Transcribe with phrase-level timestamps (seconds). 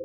[0.00, 0.04] シ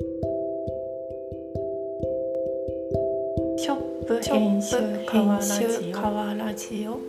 [3.68, 7.00] ョップ編集川ラジオ川ラジオ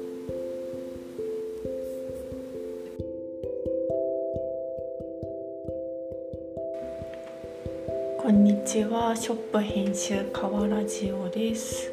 [8.21, 9.15] こんにちは。
[9.15, 11.91] ショップ編集川ラジオです。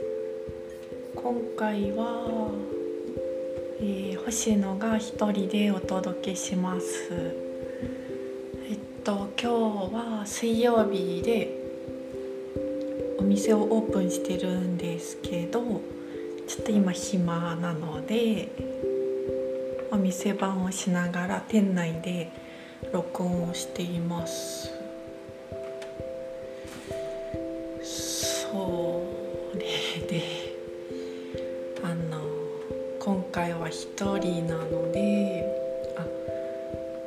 [1.16, 2.50] 今回は、
[3.80, 7.51] えー、星野が一人でお届けします。
[9.42, 11.50] 今日は水曜日で
[13.18, 15.60] お店をオープンしてるんですけど
[16.46, 18.52] ちょっと今暇なので
[19.90, 22.30] お店番をしながら店内で
[22.92, 24.70] 録音をしています。
[27.82, 29.02] そ
[29.54, 30.22] れで
[31.82, 32.20] あの
[33.00, 33.88] 今回は一
[34.18, 35.44] 人なので
[35.98, 36.06] あ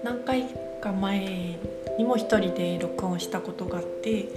[0.03, 0.43] 何回
[0.81, 1.55] か前
[1.97, 4.27] にも一人で録音したことがあって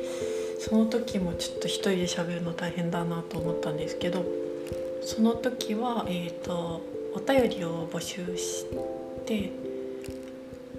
[0.59, 4.25] その時もちょっと一人で喋るの大変だなと思ったんですけど
[5.03, 6.83] その時は、えーと、
[7.15, 8.67] お便りを募集し
[9.25, 9.51] て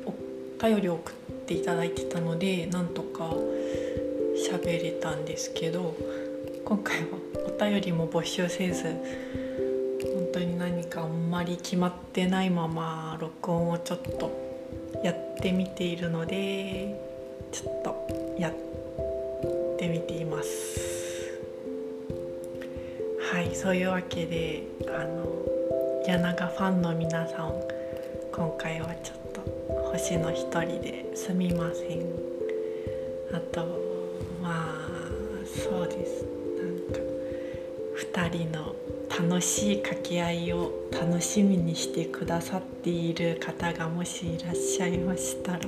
[0.05, 1.15] お便りを送っ
[1.47, 3.33] ていただいてたのでなんとか
[4.51, 5.95] 喋れたんですけど
[6.65, 7.07] 今回は
[7.47, 14.48] お便りも募集せず本当に何かあんまり決まってないまま録音をちょっと
[15.03, 16.99] やってみているので
[17.51, 18.53] ちょっとやっ
[19.77, 20.79] てみています。
[23.31, 25.45] はいそういうわけであの
[26.05, 27.53] 柳がファンの皆さん
[28.33, 29.41] 今回はちょっと
[29.91, 32.01] 星の一人ですみません。
[33.31, 33.65] あと
[34.41, 34.89] まあ
[35.45, 36.25] そうです。
[36.57, 36.99] なんか
[38.27, 38.75] 2人の
[39.21, 45.59] 楽しい掛け合いを楽しみにしてくださっている方がもしいらっしゃいましたら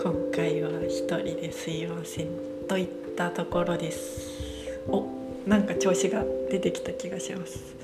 [0.00, 2.28] 今回は一人ですいません
[2.68, 5.04] といったところですお
[5.48, 7.74] なんか調子が出てきた気がします。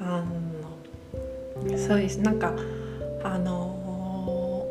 [0.00, 2.20] あのそうです。
[2.20, 2.54] なんか
[3.24, 4.66] あの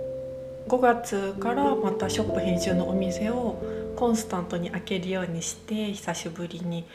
[0.67, 3.61] 5月からまたショップ編集のお店を
[3.97, 6.85] コンスタントに開けるようにして久しぶりに。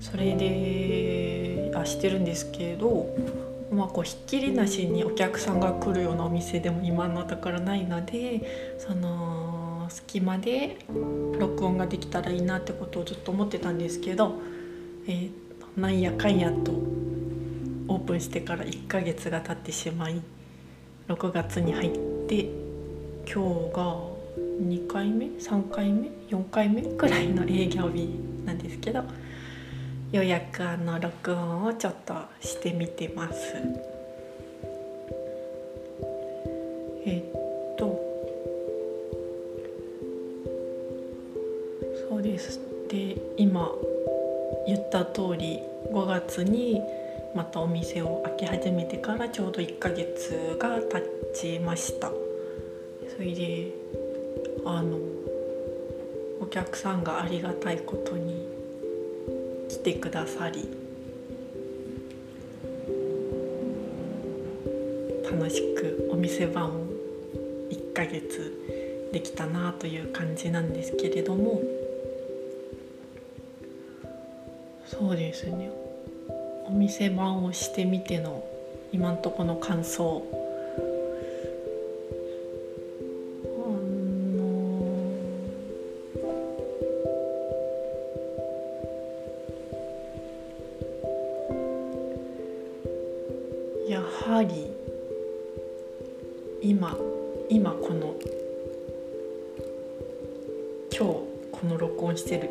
[0.00, 1.37] それで
[1.80, 3.14] あしてるんですけど
[3.70, 10.78] まあこうひっきりなしにお客さんが来るようなお店でも今のところないのでその隙間で
[11.38, 14.34] 録音ができたらいいなってことをずっと思ってたんですけど、
[15.06, 16.72] えー、なんやかんやと
[17.88, 20.20] オープンしてから1ヶ月が経ってしまい
[21.08, 22.50] 6月に入って
[23.26, 23.96] 今日が
[24.38, 26.82] 2回目？3回目？4回目？
[26.82, 28.08] くらいの営業日
[28.44, 29.02] なんですけど
[30.10, 33.36] ようやくあの録音をちょっとしてみてます。
[37.04, 38.00] えっと。
[42.08, 42.58] そうです。
[42.88, 43.70] で今
[44.66, 45.60] 言った通り
[45.92, 46.80] 5月に
[47.34, 51.02] またお店を開け始めてからちょうど1ヶ月が経
[51.34, 52.10] ちました。
[53.14, 53.74] それで
[54.64, 54.96] あの
[56.40, 58.57] お客さんがありがたいことに
[59.68, 60.68] 来てくださり
[65.30, 66.86] 楽しくお店番を
[67.70, 71.62] 1ヶ月できたなという感じなんですけれども
[74.86, 75.70] そうですね。
[76.66, 78.44] お店番をしてみての
[78.90, 80.22] 今んとこの感想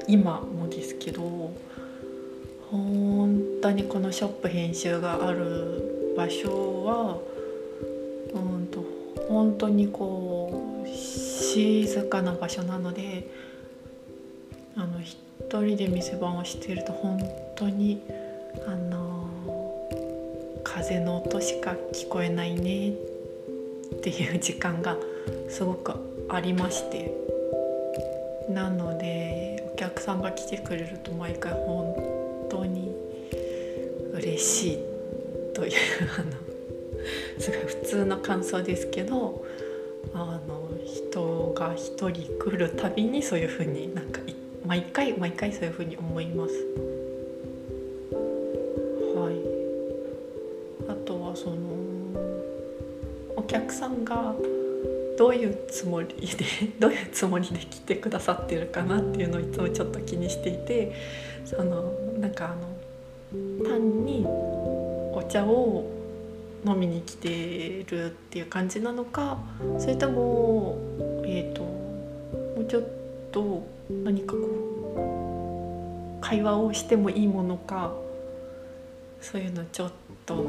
[0.07, 1.51] 今もですけど
[2.71, 7.17] 本当にこのショップ編集がある場所は
[8.33, 8.83] うんと
[9.27, 13.29] 本当にこう静かな場所なので
[14.75, 15.17] あの一
[15.51, 17.19] 人で店番をしていると本
[17.55, 18.01] 当に
[18.65, 19.27] あの
[20.63, 24.95] 風の音しか聞こえないねっていう時間が
[25.49, 25.93] すごく
[26.29, 27.36] ありまして。
[30.37, 32.95] 来てくれると毎回本当に
[34.13, 34.77] 嬉しい
[35.53, 35.73] という
[36.19, 39.43] あのすごい普通の感想ですけど
[40.13, 44.21] あの人が一人来るたびにそういうふうになんか
[44.65, 46.96] 毎回毎回そういうふうに思います。
[55.37, 56.45] いうつもりで
[56.79, 60.93] どういうつもりで来てくださってるかなっていうのをいつもちょっと気にしていて
[61.45, 62.77] そのなんかあの
[63.63, 65.85] 単にお茶を
[66.65, 69.37] 飲みに来てるっていう感じなのか
[69.79, 70.77] それとも
[71.25, 72.83] えっ、ー、ともうちょっ
[73.31, 73.63] と
[74.03, 77.93] 何かこう会話をしてもいいものか
[79.21, 79.91] そういうのちょっ
[80.25, 80.45] と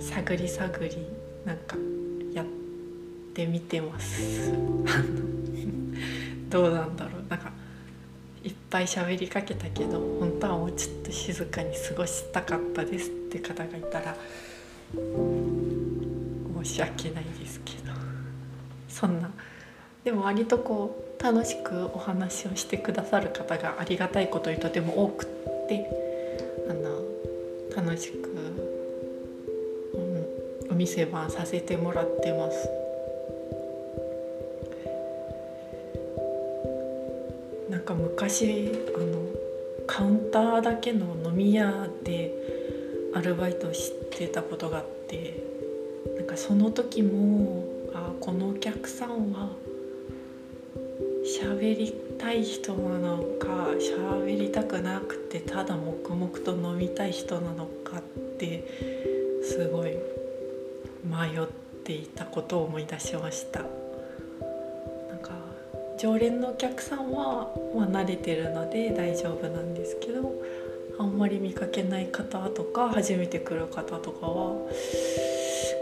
[0.00, 1.06] 探り探り
[1.44, 1.76] なんか
[3.36, 4.50] てみてます。
[6.48, 7.24] どうなんだろう。
[7.28, 7.52] なんか
[8.42, 14.16] いっぱい喋りかけたけど本当はもうちょっと静かに過ごしたかったですって方がいたら
[14.94, 17.92] 申し訳ないですけど。
[18.88, 19.30] そんな。
[20.02, 25.28] でも割とこう楽しくお話をしてくださる方がありがたいことにとても多くっ
[25.68, 25.86] て
[26.70, 27.02] あの
[27.76, 28.30] 楽しく、
[29.94, 32.85] うん、お店番させてもらってます。
[38.26, 39.28] 昔あの
[39.86, 42.32] カウンターだけの飲み屋で
[43.14, 45.40] アルバイトしてたことがあって
[46.16, 47.64] なんかその時も
[47.94, 49.50] あこのお客さんは
[51.40, 53.46] 喋りたい人なのか
[53.78, 58.02] 喋りたくなくてただ黙々と飲みたい人なのかっ
[58.38, 58.64] て
[59.44, 59.90] すごい
[61.04, 61.46] 迷っ
[61.84, 63.85] ていたことを思い出しました。
[65.98, 70.32] 常連のお客さんは、まあ、慣れてるので大丈夫なんですけど
[70.98, 74.54] あんまり見かけない方とか初めて来る方とかは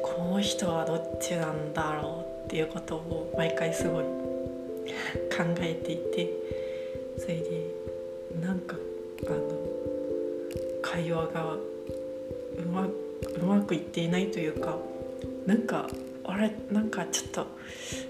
[0.02, 6.31] この人はどっちなんだろうっていうことを毎回すごい考えていて
[7.19, 7.70] それで
[8.40, 8.76] なんか
[9.26, 9.40] あの
[10.82, 11.60] 会話がう
[12.72, 12.93] まう
[13.44, 14.76] まくいっていないというか
[15.46, 15.88] なんか
[16.25, 17.46] あれなんかちょっと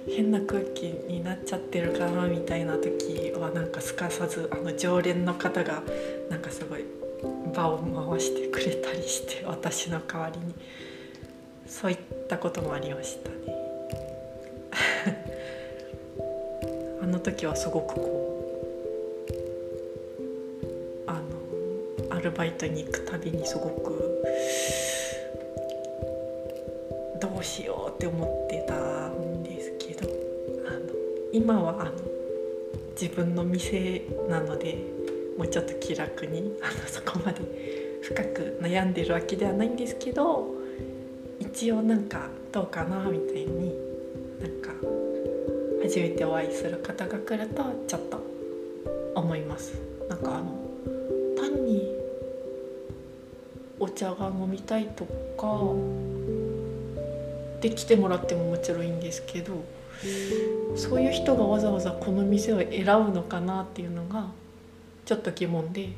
[0.06, 5.82] 変な空気になっちゃってるかなみたいな時はなんかすかさずあの常連の方が
[6.30, 6.84] なんかすごい
[7.54, 10.54] 場を回してくれたりして私の代わりに
[11.66, 11.98] そういっ
[12.28, 13.36] たこともありましたね。
[17.02, 18.20] あの時はすごくこ
[21.06, 21.14] うあ
[22.10, 24.22] のアルバイトに行くたびにすごく
[27.20, 28.74] どうしようって思ってた
[29.08, 29.83] んですけど
[31.34, 31.90] 今はあの
[32.92, 34.78] 自分の店なので
[35.36, 37.40] もうちょっと気楽にあのそこまで
[38.02, 40.54] 深く悩んでるわけではないんですけど
[41.40, 43.74] 一応なんかどうかなみたいに
[44.40, 44.70] なんか
[45.82, 48.22] 初めてお会いする方が来るとちょっと
[49.16, 49.74] 思います。
[50.08, 50.56] なんかあの
[51.36, 51.96] 単に
[53.80, 55.04] お茶が飲みたいと
[55.36, 55.74] か
[57.60, 59.54] で来てもらってももちろんいいんですけど
[60.76, 64.26] そういう人がわざわざこの店を選ぶのかなっていうのが
[65.04, 65.90] ちょっと疑問で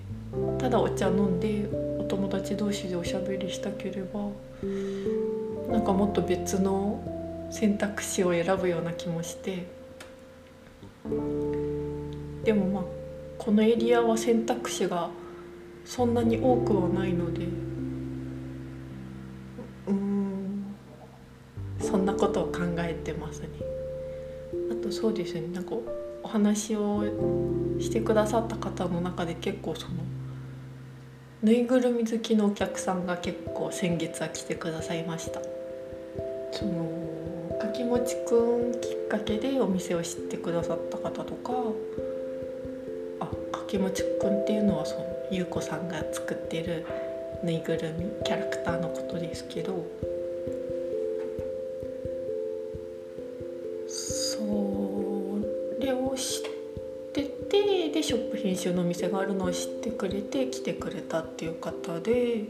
[0.59, 4.29] ただお茶飲んでお友達同士でおしゃべりしたければ
[5.73, 7.03] なんかもっと別の
[7.51, 9.65] 選択肢を選ぶような気もして。
[12.45, 12.85] でもまあ
[13.39, 15.11] このエリアは選択肢が
[15.85, 17.47] そんなに多くはないので
[26.57, 27.05] 話を
[27.79, 29.95] してくださった方の中で結構その
[31.43, 35.41] ぬいぐるみ好きのお客さんが結構先月は来てくださいました。
[36.51, 41.53] そのかきもちくんきっかけでお店を知ってくださった方とか
[43.21, 46.87] あかきもちくんっていうのはそのゆうこさんが作ってる
[47.45, 49.87] ぬいぐるみキャラクターのことですけど
[53.87, 54.39] そ
[55.79, 56.46] れを知
[58.07, 62.45] ショップ編集のお店があるのを知ってくれて来てくれたっていう方で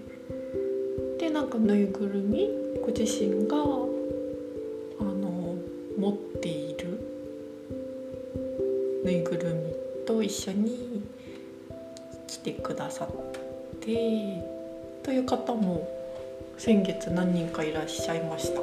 [1.19, 2.51] でなんかぬいぐるみ
[2.83, 3.61] ご自身があ
[5.03, 5.57] の
[5.97, 7.01] 持っている
[9.03, 9.73] ぬいぐるみ
[10.07, 11.03] と一緒に
[12.29, 14.45] 来てくださって
[15.03, 15.89] という方も
[16.59, 18.61] 先月何人かいらっしゃいました。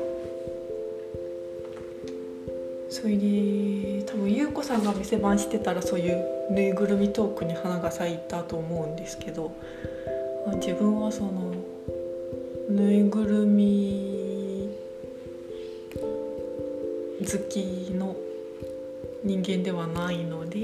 [2.91, 9.51] それで多分優子さんが店番してたらそういうぬいぐるみトークに花が咲いたと思うんですけど
[10.57, 11.51] 自分はその
[12.69, 14.69] ぬいぐるみ
[17.19, 18.15] 好きの
[19.23, 20.59] 人間ではないので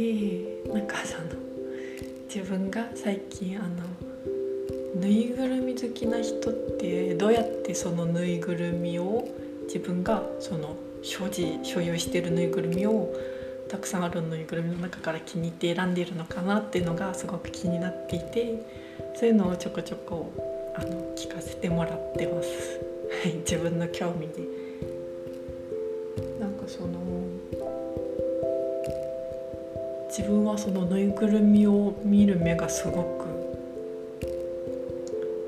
[0.71, 1.23] なんかその
[2.33, 9.27] 自分が最近あのぬいぐるみ好きな人ってどうやってそのぬいぐるみを
[9.65, 13.11] 自分がその所持所有してるぬいぐるみを
[13.69, 18.65] たくさんあるぬいぐるみの中から気に入って選んでいるのかなっていうのがすごく気になっていて
[19.15, 20.33] そういうのをちょこちょこ
[20.75, 22.49] あの聞かせてもらってます。
[23.45, 24.43] 自分の興味で
[26.39, 26.89] なんかその
[30.07, 33.25] 自分はそのぬいぐるみを見る目がすごく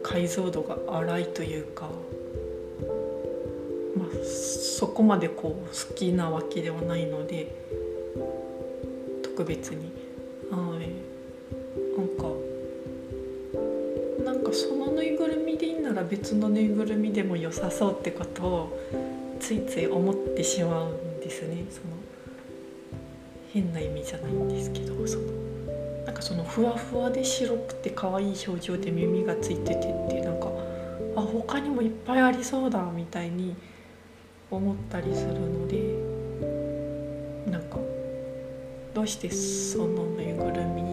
[0.04, 1.90] 解像度が荒いというか、
[3.98, 7.56] まあ、そこまでこう好きなわけではないので
[9.42, 9.92] 特別に。
[10.52, 10.92] はい。
[11.98, 12.24] なんか
[14.24, 18.80] なんかそのぬいぐるみでいいなら別のぬいぐるみでも良さそうってことを
[19.40, 21.66] ついつい思ってしまうんですね。
[21.70, 21.88] その
[23.52, 25.26] 変な意味じゃないんですけどその
[26.06, 30.48] なんかそのふわふわで白くて可愛い表情で耳がついててっていうなんか
[31.16, 33.56] あ他にもいっぱいありそうだみたいに
[34.52, 36.12] 思ったりするので
[37.52, 37.91] なんか
[38.94, 40.84] どうしてそのぬいぐるみ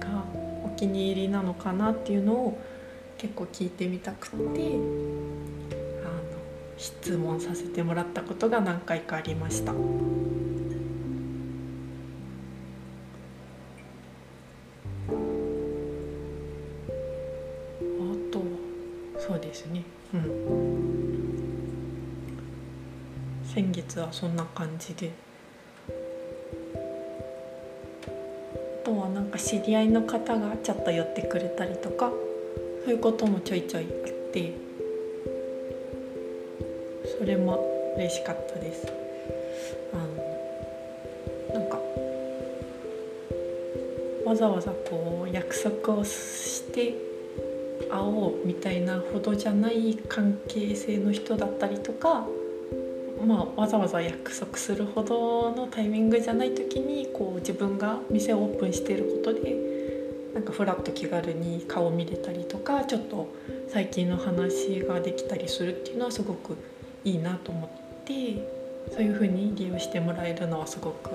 [0.00, 0.24] が
[0.64, 2.58] お気に入りなのかなっていうのを
[3.18, 4.52] 結構聞いてみたくてあの
[6.76, 9.74] 質問させてもらったことが何回かありました。
[19.50, 19.82] ですね。
[20.14, 20.22] うん。
[23.44, 25.29] 先月はそんな感じで。
[29.50, 32.12] 知り合いの方がちょっと寄ってくれたりとか
[32.84, 34.52] そういうこともちょいちょいあって
[37.18, 37.58] それも
[37.96, 38.86] 嬉しかったです。
[39.92, 41.78] あのなんか
[44.24, 46.94] わざわざこう約束をして
[47.90, 52.24] 会おうみたいなほどじゃない関係性の人だったりとか、
[53.30, 59.54] まあ、わざわざ約束するほどのタイミングじゃない時にこう自分が店をオープンしていることで
[60.34, 63.32] なんかふらっと気軽に顔見れたりとかちょっと
[63.68, 66.56] 最近の話ができたりするっていうのはすごく
[67.04, 67.70] いいなと思っ
[68.04, 68.44] て
[68.90, 71.10] そういうふうに利用してもらえるのはすごく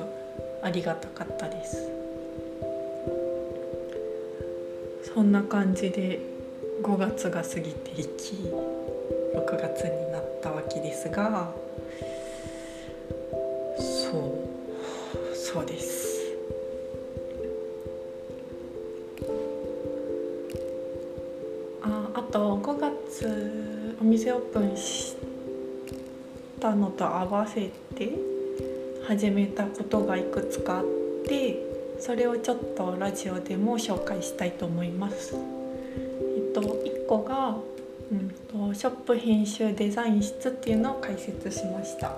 [0.63, 1.91] ありがたかったです。
[5.13, 6.19] そんな感じで
[6.81, 8.35] 5月が過ぎていき
[9.35, 11.64] 6月になったわけですが
[24.25, 25.15] 店オープンし
[26.59, 28.11] たのと合わせて
[29.07, 30.85] 始めたことがいくつかあっ
[31.27, 31.59] て
[31.99, 35.35] それをちょっとラジオでも紹介したいと思います。
[35.35, 37.57] えっと1個が、
[38.11, 42.11] うんと、ショップ編集デザイン室っていうのを解説しました。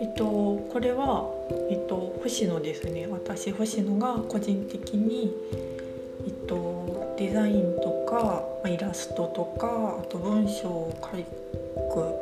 [0.00, 1.30] えっと、これは、
[1.70, 5.32] えっと、星野ですね私星野が個人的に、
[6.26, 11.08] えっと、デザインとかイラストとかあと文章を書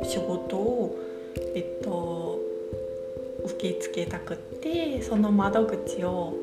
[0.01, 0.95] く仕事を、
[1.55, 2.39] えっと、
[3.45, 6.33] 受け付けたくってその窓口を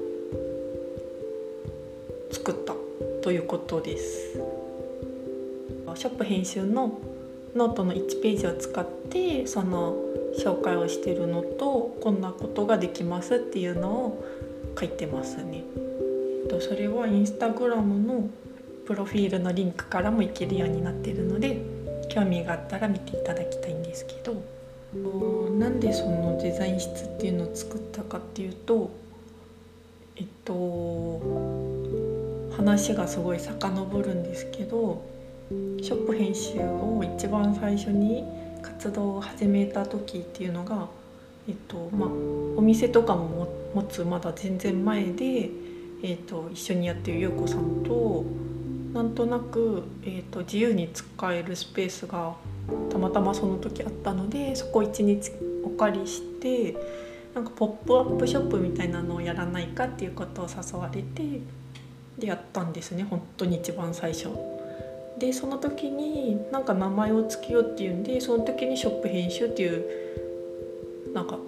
[2.31, 2.75] 作った
[3.23, 4.39] ということです
[5.97, 6.99] ショップ編集の
[7.55, 9.97] ノートの1ページを使ってその
[10.39, 14.25] 紹介をしてるのとこんなことができますっていうのを
[14.79, 15.65] 書いてますね。
[16.61, 18.29] それはインスタグラムの
[18.87, 21.61] プロフィールのリンクからもいけるようになってるので
[22.09, 24.57] 興味があったら見ていただきたいんですけど。
[25.59, 28.91] なんでそのデザイン室っていうのを作ったかっていうと
[30.17, 31.21] えっと
[32.57, 35.05] 話がすごい遡るんですけど
[35.51, 38.25] ショップ編集を一番最初に
[38.63, 40.89] 活動を始めた時っていうのが、
[41.47, 42.09] えっとまあ、
[42.57, 45.51] お店とかも持つまだ全然前で、
[46.03, 48.25] えっと、一緒にやってる優子さんと
[48.97, 52.35] なんとなく、えっと、自由に使えるスペースが
[52.91, 56.75] たまたまその時あったのでそこ一日お借りして
[57.35, 61.41] なんかポップアップショップみたいなのをやらないかっていうことを誘われて
[62.19, 64.29] でやったんですね本当に一番最初。
[65.19, 69.85] でその時になんか名前を付けようっていうんでその時にショップ編集っていう
[71.13, 71.39] なんか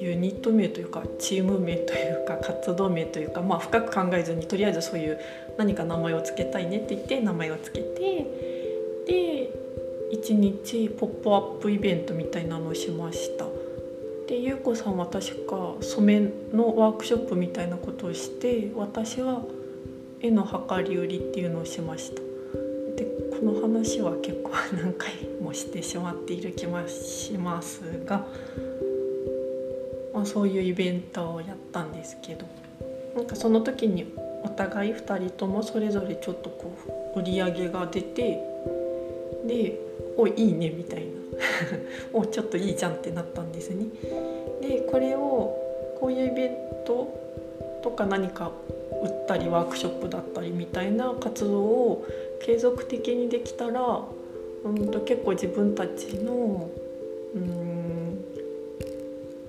[0.00, 5.18] ユニット名というかチーム名というか活動名というかまあ深く考えずにとりあえずそういう
[5.58, 8.26] 何か名前を付けたいねって言って名前を付けて
[9.06, 9.50] で
[10.12, 13.46] 1日ポップアップイベントみたいなのをしました。
[14.26, 19.42] で優子さんは確か染めのワークショップみたいなことをして私は
[20.20, 22.20] 絵の量り売りっていうのをしました
[22.96, 28.24] でこの話は結構何回もしてしまっている気もしますが、
[30.20, 32.44] まあ、そういうイベントをやったんですけど
[33.16, 34.12] なんかその時に
[34.44, 36.76] お互い2人ともそれぞれちょっとこ
[37.16, 38.38] う売り上げが出て
[39.46, 39.78] で
[40.18, 41.06] 「おいいね」みたいな
[42.12, 43.86] 「おちょっといいじゃん」ってなったんですね。
[44.60, 45.56] でこれを
[45.98, 47.08] こういうイベント
[47.82, 48.52] とか何か
[49.02, 52.06] 売ったりワークショップだったりみたいな活動を
[52.42, 54.04] 継続的にできたら
[54.64, 56.68] うんと結構自分たちの
[57.34, 57.69] うん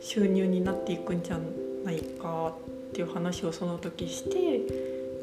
[0.01, 1.39] 収入になっていくんじゃ
[1.85, 2.53] ないか
[2.89, 4.61] っていう話をその時して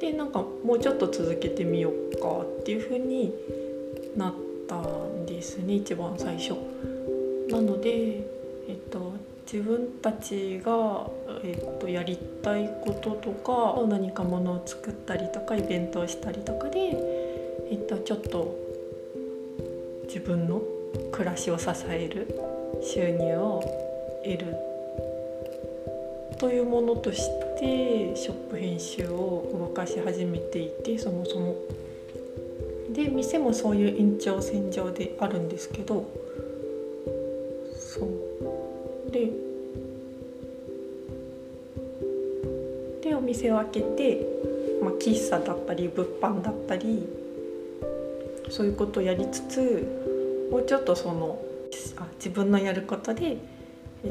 [0.01, 3.35] でなんかもうちょっと続けてみようかっていう風に
[4.17, 4.35] なっ
[4.69, 6.55] たんですね一番最初。
[7.51, 8.19] なので、
[8.69, 9.15] えっと、
[9.51, 11.09] 自分たちが、
[11.43, 16.79] えっと、やりたいこととか何かものを作ったりとかイベントをしたりとかで、
[17.71, 18.55] えっと、ちょっと
[20.07, 20.63] 自分の
[21.11, 22.29] 暮らしを支える
[22.83, 23.63] 収入を
[24.25, 24.68] 得る
[26.39, 27.19] というものとし
[27.59, 31.57] てショップ編集を動かし始めていてそもそも。
[32.93, 36.09] で店もそういう延長線上であるんですけど
[37.75, 39.31] そうで
[43.03, 44.27] でお店を開けて、
[44.83, 47.07] まあ、喫茶だったり物販だったり
[48.49, 51.41] そういうことをやりつつもうちょっとその
[51.99, 53.37] あ自分のやることで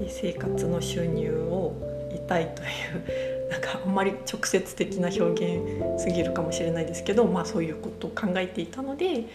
[0.07, 9.25] 生活の収入を得たいというなんかあんまり直接的な表現すぎるかもしれないですけど、まあ、そういうことを考えていたので、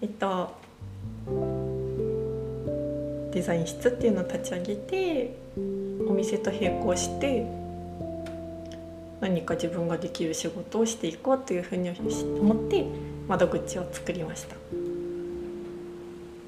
[0.00, 0.54] えっと、
[3.32, 5.36] デザイン室っていうのを立ち上げて
[6.08, 7.46] お店と並行して
[9.20, 12.86] 何か自分ができる仕事をしていこうというふうに思って
[13.26, 14.56] 窓口を作りました。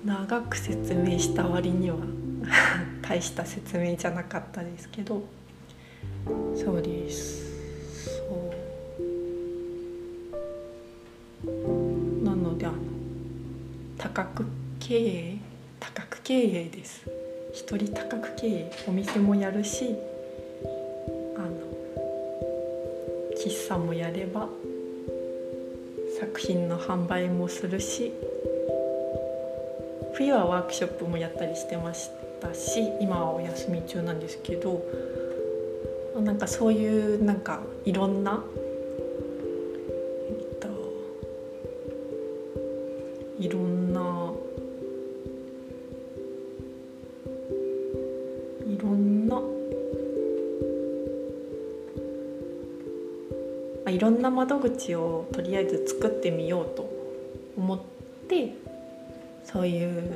[0.05, 1.99] 長く説明した割には
[3.03, 5.40] 大した説明じゃなかったですけど。
[6.55, 7.51] そうです。
[8.05, 8.53] そ
[11.45, 12.25] う。
[12.25, 12.77] なのであの
[13.99, 14.45] 多角
[14.79, 15.39] 経営
[15.79, 17.21] 多角経営です。
[17.53, 19.97] 一人多角経営お店もやるし
[21.37, 21.49] あの
[23.37, 24.49] 喫茶もやれば
[26.21, 28.13] 作品の販売もするし
[30.15, 34.83] 冬はワークショップもやったりしてましたし今はお休み中なんですけど
[36.23, 38.43] なんかそういうなんかいろんな、
[40.29, 40.69] えっと、
[43.39, 44.33] いろんな
[48.67, 49.41] いろんな
[53.87, 56.89] あいろんな窓口をとりあえず作ってみようと
[57.57, 57.81] 思っ
[58.29, 58.55] て
[59.45, 60.11] そういう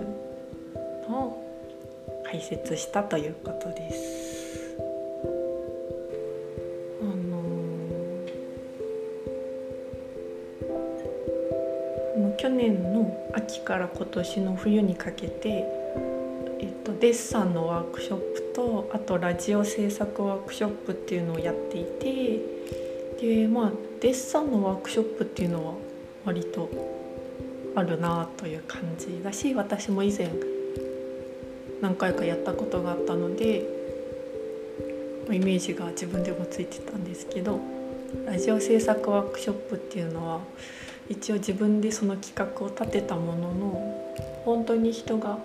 [1.08, 1.44] のを
[2.24, 4.23] 解説したということです。
[13.54, 15.64] 秋から今年の冬にかけて、
[16.60, 22.40] えっと、デッサンのワークショップとあとラジオ制作ワークショップっていうのをやっていて
[23.20, 25.74] でまあデッサンのワークショップっていうのは
[26.24, 26.68] 割と
[27.76, 30.32] あるなという感じだし私も以前
[31.80, 33.62] 何回かやったことがあったので
[35.30, 37.60] イメージが自分でもついてたんですけど
[38.26, 40.40] ラジオ制作ワークショップっていうのは
[41.08, 44.04] 一応自分でその企画を立てたものの
[44.44, 45.38] 本当に人が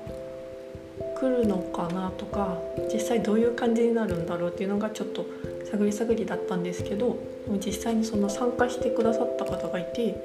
[1.19, 2.57] 来るのかなとか
[2.93, 5.25] 実際どういう感じになるんだろうっていうのがちょっと
[5.69, 7.17] 探り探りだったんですけど
[7.65, 10.15] 実際にその参加してくださった方がいて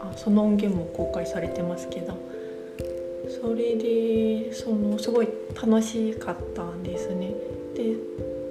[0.00, 2.18] あその音源も公開されてますけど
[3.40, 7.32] それでそのすごい楽しかったんですね。
[7.74, 7.96] で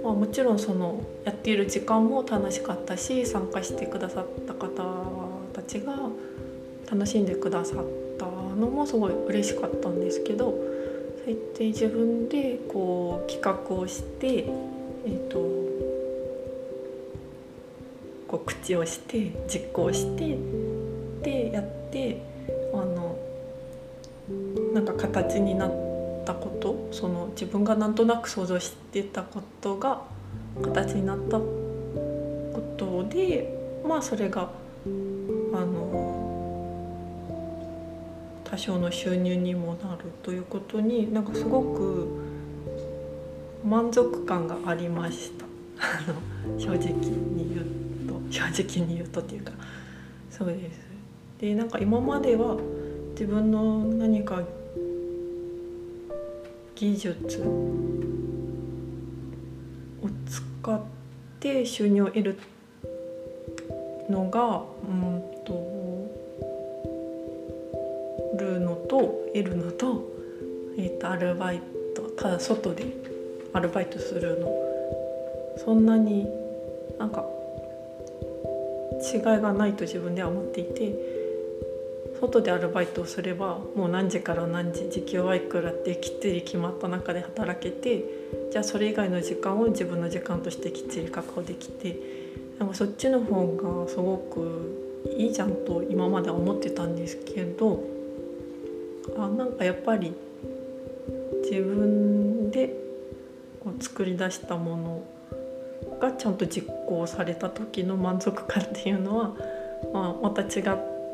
[0.03, 4.83] まあ、もちろんそのやっている時間も楽しかったし参加してくださった方
[5.63, 5.93] ちが
[6.91, 7.85] 楽しんでくださっ
[8.17, 10.51] たのもすごい嬉しかったんですけど
[11.25, 15.39] そうやって自分でこう企画をして、えーと、
[18.27, 20.37] こう口をして実行して
[21.23, 22.21] でやって
[22.73, 23.17] あの
[24.73, 25.69] なんか形にな。
[26.23, 30.01] ったことその自分がなんとなく想像してたことが
[30.61, 31.45] 形になったこ
[32.77, 33.53] とで
[33.85, 34.49] まあそれが
[35.65, 36.31] の
[38.43, 42.07] 多少の収入にもなるということになんかすごく
[43.65, 45.45] 満足感がありました。
[46.57, 47.65] 正直に言う
[48.07, 48.21] と。
[48.29, 49.53] 正直に言うとっていうか。
[50.29, 50.79] そうです。
[51.39, 52.57] でなんか今までは
[53.11, 54.43] 自分の何か
[56.75, 57.71] 技術を
[60.25, 60.81] 使っ
[61.39, 62.37] て収入を得る
[64.09, 65.53] のがうんと
[68.37, 70.03] るのと得るのと,、
[70.77, 71.61] えー、とアルバイ
[71.95, 72.85] トただ外で
[73.53, 74.63] アルバイトするの。
[75.57, 76.27] そんなに
[76.97, 77.25] なんか
[79.13, 80.95] 違いがないと自分では思っていて
[82.19, 88.03] 外でアルバイトをすればもう何時から何時時給はいくらってきっちり決まった中で働けて
[88.51, 92.22] じゃあそれ以外の時間を自分の時間としてきっちり確保できて
[92.59, 93.47] なんかそっちの方
[93.83, 94.83] がすごく
[95.17, 97.83] いいじゃんと今までは思ってたんですけど
[99.17, 100.13] あなんかやっぱり
[101.43, 102.69] 自分で
[103.63, 105.03] こう作り出したもの
[105.99, 109.35] がちゃんと実行された時の満足感っていうのは、
[109.93, 110.63] まあ、また違っ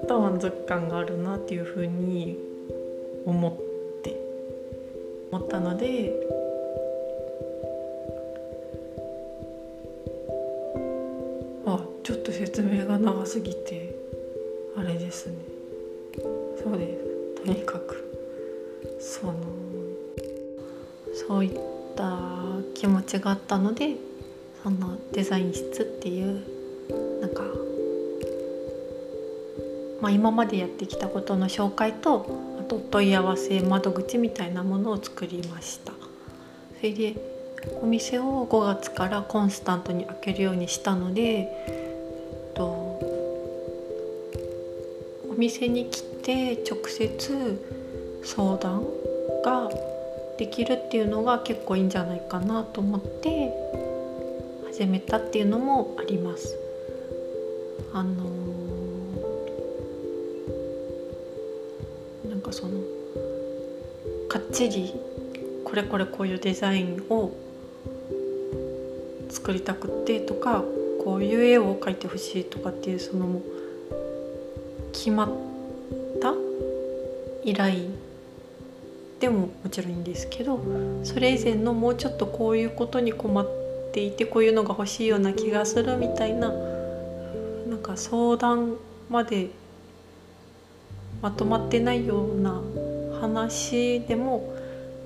[0.07, 2.37] た満足感があるなっていうふうに
[3.25, 4.15] 思って
[5.31, 6.13] 思ったので
[12.99, 13.95] 長すぎて
[14.75, 15.35] あれですね。
[16.61, 16.97] そうで
[17.37, 17.43] す。
[17.45, 19.33] とにかくその
[21.27, 21.59] そういっ
[21.95, 22.17] た
[22.75, 23.95] 気持ちがあったので
[24.63, 26.43] そのデザイン室っていう
[27.21, 27.43] なんか
[30.01, 32.25] まあ、今までやってきたことの紹介と
[32.59, 35.91] あと問い合わせ窓口みたいなものを作りました。
[36.77, 37.15] それで
[37.81, 41.88] お店を5月からコンスタントに開けるようにしたので
[45.39, 47.65] 店に来て直接
[48.25, 48.83] 相談
[49.41, 49.69] が
[50.37, 53.53] できるっていうのが結構いいんじゃないかなと思って
[54.67, 56.57] 始めたっていうのもあります。
[57.93, 58.25] あの
[62.29, 62.81] なんかその
[64.27, 64.93] かっちり
[65.63, 67.31] これこれこういうデザインを
[69.29, 70.63] 作りたくってとか
[71.03, 73.41] こういう絵を描いてほしいとかっていうその
[74.99, 75.29] 決まっ
[76.19, 76.33] た？
[77.45, 77.89] 依頼？
[79.21, 80.59] でももちろんいいんですけど
[81.05, 83.47] それ以前のもうちょっとこういうことに困っ
[83.93, 88.75] ていてこういうのが欲しいような気がするみたいななんか相談
[89.09, 89.51] まで
[91.21, 92.61] まとまってないような
[93.21, 94.53] 話でも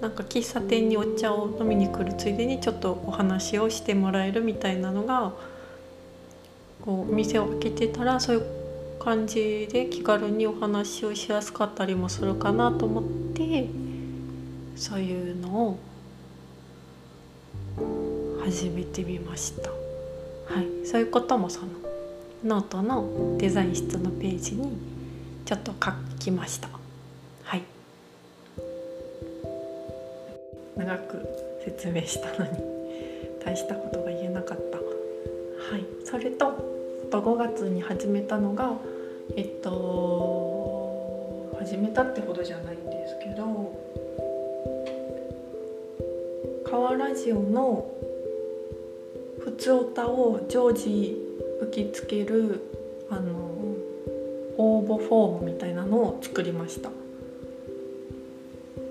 [0.02, 5.34] なんか喫茶店にお茶を飲みに来るついでにちょっとお話をしてもらえるみたいなのが
[6.84, 8.63] こうお店を開けてたらそういう
[9.04, 13.68] 感じで気軽にお話をしやすかったりもするかなと思って
[14.78, 15.80] そういうのを
[18.46, 19.70] 始めてみました。
[20.54, 21.68] はい、そういうこともその
[22.46, 24.78] ノートのデザイン室のページに
[25.44, 26.70] ちょっと書きました。
[27.44, 27.64] はい。
[30.78, 31.28] 長く
[31.66, 32.58] 説明したのに
[33.44, 34.78] 大したことが言えなかった。
[34.78, 35.86] はい。
[36.06, 36.73] それと
[37.14, 38.74] と5月に始めたのが
[39.36, 43.72] えっと始めたってほどじゃないんですけど
[46.66, 47.88] 川ラジオの
[49.38, 51.16] 「ふつおた」を常時
[51.62, 52.62] 受け付ける
[53.12, 53.32] あの
[54.58, 56.90] 応募フォームみたいなのを作りました。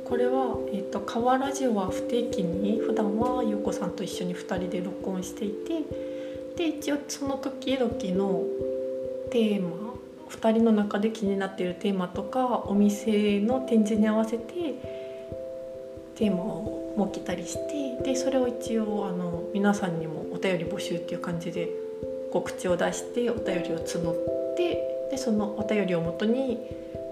[0.04, 6.11] これは、えーと、川ラジオは不定期に普段は優子さんと一緒に2人で録音していて
[6.56, 8.44] で一応その時々の
[9.30, 9.94] テーマ
[10.28, 14.52] 2人の中で気になっているテーマとかお店の展示に合わせて
[16.14, 21.68] テーマを設けたりしてでそれを一応あの皆さんにもお便り募集っていう感じで
[22.32, 26.58] 告知を出してお便りを募ってでそのお便りをもとに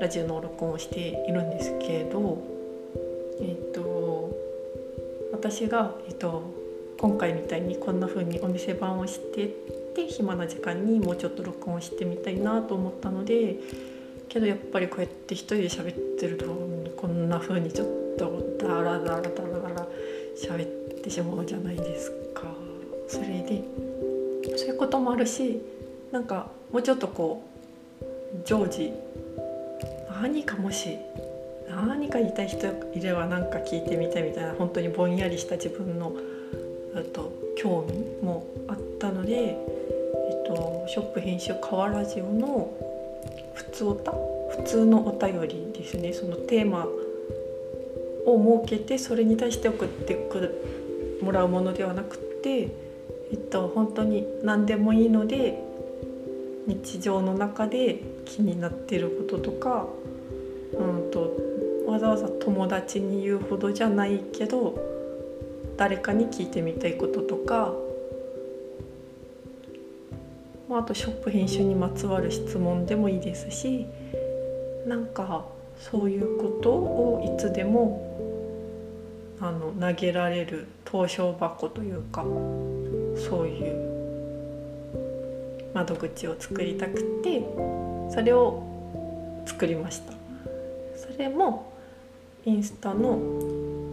[0.01, 2.39] ラジオの録音をしているんですけど
[3.41, 4.51] えっ、と
[5.33, 6.43] 私が、えっ、と、
[7.01, 9.49] 今回みたいにこんな風にお店番をしてっ
[9.95, 13.57] て暇な時間にもうちょっと録音してみたいなと思ったので
[14.29, 16.45] けどやっぱりこうやって一人で喋ってると
[16.99, 19.87] こんな風にちょっとダラダラダラダラ
[20.37, 22.43] 喋ってしまうじゃないですか。
[23.09, 23.65] それで
[24.59, 25.59] そういうこともあるし
[26.13, 27.43] なんかもうちょっとこ
[28.03, 28.05] う
[28.45, 28.93] 常時
[30.21, 30.99] 何かもし
[31.71, 36.13] 何か言いたい人いれば何か聞いてみたいみたいな本当にぼんやりした自分の
[37.13, 42.73] と興味もあったので、えっと、ショップ編集河ラジオの
[43.55, 46.13] 普通おた普通のお便りですね。
[46.13, 46.87] そのテーマ
[48.27, 52.69] を設けてそれに対して送ってくもらうものではなくて、
[53.31, 55.63] えっと、本当に何でもいいので
[56.67, 59.87] 日常の中で気になってることとか、
[60.73, 61.37] うんと、
[61.87, 65.00] わざわざ友達に言うほどじゃないけど
[65.81, 67.73] 誰かに聞いてみたいこととか、
[70.69, 73.87] まあ、あとショップ編集にまつわる質問でもいいですし
[74.87, 75.47] なんか
[75.79, 78.07] そういうことをいつでも
[79.41, 82.25] あの投げられる投票箱というか
[83.17, 83.81] そういう
[85.73, 87.43] 窓口を作りたくて
[88.11, 88.63] それを
[89.47, 90.13] 作りました。
[90.95, 91.73] それも
[92.45, 93.17] インスタの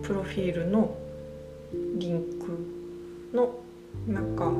[0.03, 1.06] プロフィールの
[1.73, 3.59] リンクの
[4.07, 4.51] 中の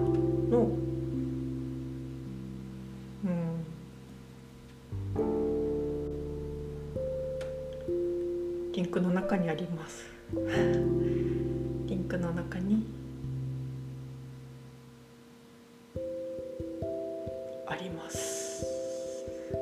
[3.24, 3.58] うん
[8.74, 10.06] リンクの中にあります。
[10.32, 12.86] リンクの中に
[17.66, 18.66] あります。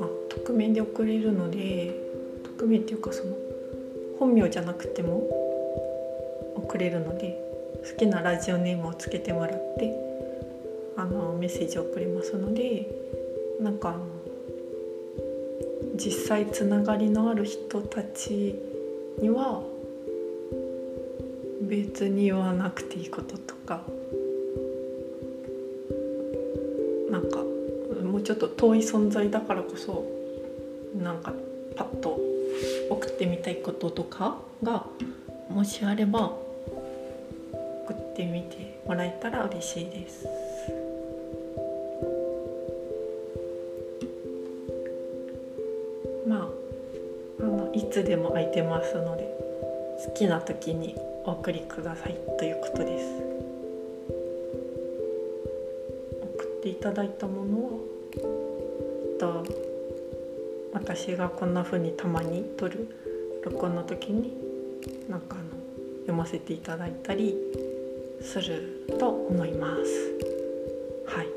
[0.00, 1.94] あ匿名で送れるので
[2.42, 3.39] 匿名っていうかその
[4.30, 5.24] 本名じゃなくても
[6.54, 7.36] 送れるので
[7.90, 9.92] 好きなラジオネームをつけてもらって
[10.96, 12.86] あのメッセージを送りますので
[13.60, 13.96] なんか
[15.96, 18.54] 実際つながりのある人たち
[19.20, 19.64] には
[21.62, 23.82] 別に言わなくていいこととか
[27.10, 27.38] なんか
[28.04, 30.19] もうちょっと遠い存在だからこそ
[33.70, 34.86] こととかが
[35.48, 36.32] もしあれば
[37.86, 40.26] 送ってみてもらえたら嬉しいです。
[46.26, 46.48] まあ
[47.40, 49.24] あのいつでも空いてますので
[50.04, 53.04] 好きな時にお送りくださいということです。
[56.22, 57.70] 送っていただいたものは
[59.20, 59.44] と
[60.72, 62.88] 私がこんな風にたまに撮る
[63.44, 64.32] 録音の時に
[65.08, 65.44] なんかあの
[66.00, 67.36] 読ませていただいたり
[68.20, 69.82] すると思います。
[71.06, 71.28] はい。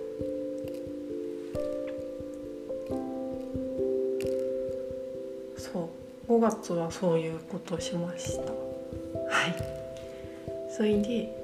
[5.58, 5.90] そ
[6.28, 6.32] う。
[6.32, 8.44] 5月はそういうことをしました。
[8.44, 10.74] はい。
[10.76, 11.44] それで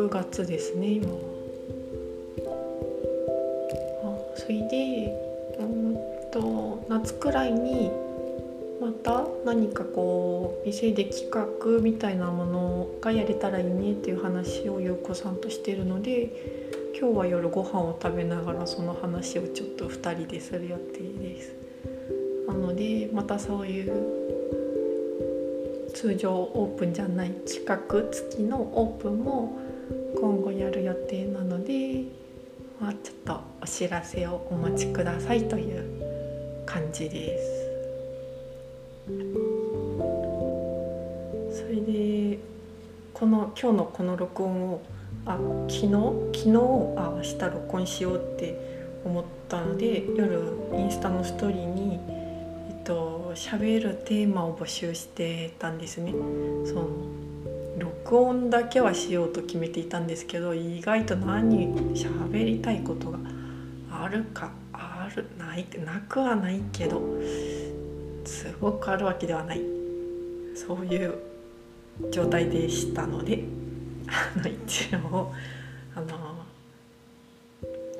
[0.00, 1.18] 6月ですね今は。
[4.02, 5.29] あそれで
[7.02, 7.90] 夏くらいに
[8.78, 16.30] また何かこう店で企画みたいなものがやれたらいいねっていう話を優子さんとしてるので
[16.98, 21.54] 今日は夜ご飯を食べながらその話をちょっと2人でする予定です。
[22.46, 23.94] なのでまたそういう
[25.94, 27.78] 通常オープンじゃない企画
[28.12, 29.58] 付きのオープンも
[30.20, 32.04] 今後やる予定なので、
[32.78, 35.99] まあ、ちょっとお知らせをお待ちくださいという
[36.90, 37.44] 感じです。
[41.52, 42.38] それで
[43.14, 44.82] この今日のこの録音を
[45.24, 45.90] あ昨日？
[46.34, 46.56] 昨日？
[46.96, 50.42] あ明日録音しようって思ったので夜
[50.74, 52.00] インスタのストーリーに
[52.70, 56.12] えっと喋るテーマを募集してたんですね。
[56.64, 56.88] その
[57.78, 63.18] 録音だけはしようと決めていたんですけど意外と何喋りたいことが
[63.92, 64.50] あるか
[65.50, 67.02] ないなくはないけど
[68.24, 69.60] すごくあるわけではない。
[70.54, 71.14] そういう
[72.10, 73.44] 状態でしたので
[74.06, 75.32] あの一応
[75.94, 76.06] あの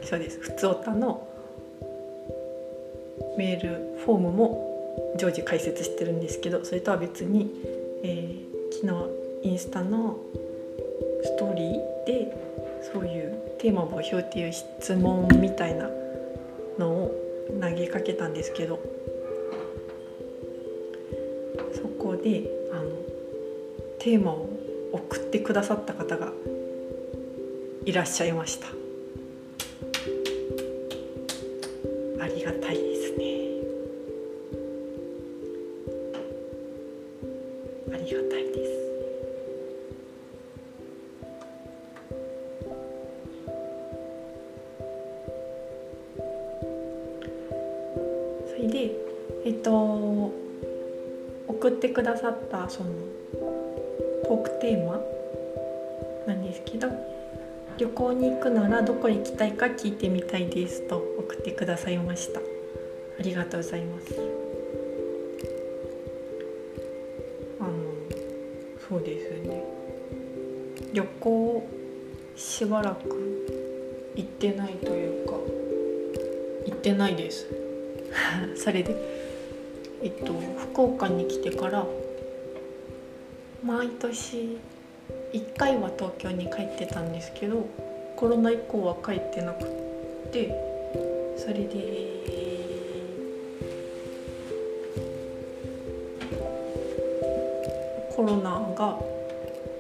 [0.03, 0.39] そうです。
[0.41, 1.27] 普通おたの
[3.37, 7.51] メールフォームも常時解説してるんですけどそれとは別に、
[8.03, 8.87] えー、昨
[9.43, 10.19] 日インスタの
[11.23, 12.37] ストーリーで
[12.93, 15.91] そういうテーマ募集っていう質問みたいな
[16.79, 17.30] のを
[17.61, 18.81] 投げかけたんですけど
[21.73, 22.91] そこであの
[23.99, 24.49] テーマを
[24.93, 26.33] 送ってくださった方が
[27.85, 28.80] いらっしゃいました。
[52.21, 52.91] さったその
[54.25, 55.01] トークテーマ
[56.27, 56.89] なんですけど
[57.79, 62.41] 旅行に行くならどこ行きたいか聞いてみたいですと送ってくださいました。
[62.41, 62.43] あ
[63.23, 64.15] りがとうございます。
[67.59, 67.71] あの
[68.87, 69.65] そうですね。
[70.93, 71.69] 旅行
[72.37, 73.57] しばらく
[74.15, 75.33] 行ってないというか
[76.67, 77.47] 行ってないです。
[78.57, 78.95] それで
[80.03, 80.35] えっと
[80.75, 81.87] 福岡に来てから
[83.81, 84.59] 毎年
[85.33, 87.67] 1回は東京に帰ってたんですけど
[88.15, 90.55] コロナ以降は帰ってなくって
[91.39, 92.11] それで
[98.15, 98.99] コロナが、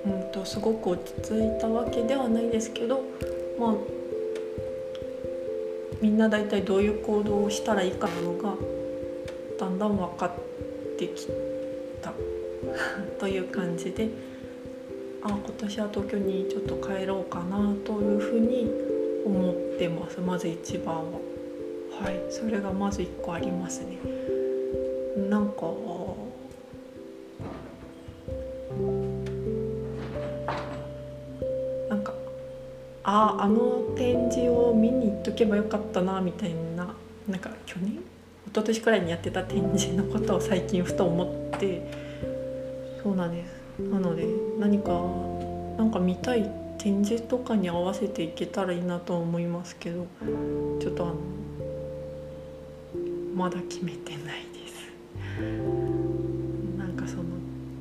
[0.06, 3.02] うんと、すごく落ち着いたわけではないですけど
[3.58, 3.74] まあ
[6.00, 8.54] みんな大体どういう行動をしたらいいかなのが
[9.58, 10.32] だんだん分かっ
[10.96, 11.26] てき
[12.00, 12.39] た。
[13.18, 14.08] という感じで
[15.22, 18.70] あ今年は東京にちょっと帰ろうかなというふうに
[19.24, 20.20] 思ってます。
[20.20, 21.02] まず一番は。
[22.02, 22.20] はい。
[22.30, 23.98] それがまず1個ありますね。
[25.28, 25.66] なんか
[31.90, 32.14] なんか
[33.02, 36.94] あああの展示を見に行っとけばよかったなみたいな
[37.28, 37.98] なんか去年？
[38.46, 42.09] 一昨年くらいにやってた展示のことを最近ふと思って
[43.02, 43.60] そうなんです。
[43.90, 44.26] なので
[44.58, 44.92] 何か
[45.78, 50.06] なんか見たい展示とかに合わせていけたらいいなと思いますけど
[50.80, 51.14] ちょっとあの
[53.34, 54.90] まだ決めてないです。
[56.78, 57.24] なんかその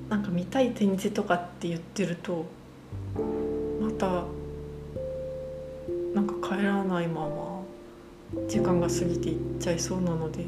[0.10, 2.46] なんか見たい展示とかって言ってると
[3.82, 4.24] また
[6.14, 7.62] なんか帰らないまま
[8.48, 10.46] 時間が過ぎていっちゃいそうなので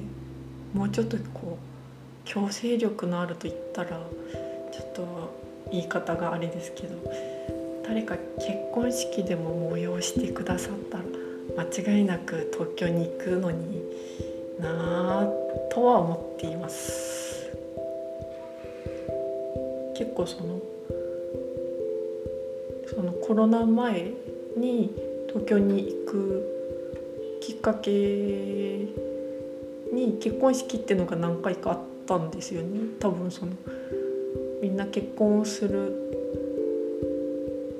[0.74, 1.72] もうちょっとこう
[2.24, 4.00] 強制力のあると言ったら
[4.72, 5.06] ちょっと
[5.72, 6.96] 言い方があれですけど
[7.84, 11.04] 誰か結婚式でも催してくださったら
[11.66, 13.84] 間違いなく東京に行くのに
[14.60, 15.28] なあ
[15.74, 17.52] とは思っています。
[19.96, 20.60] 結構その
[22.88, 24.12] そのコロナ前
[24.58, 24.94] に
[25.28, 26.48] 東京に行く
[27.40, 28.94] きっかけに
[30.20, 32.82] 結婚式っていうのが何回かあったんですよね。
[33.00, 33.54] 多分その
[34.62, 36.12] みんな結婚をする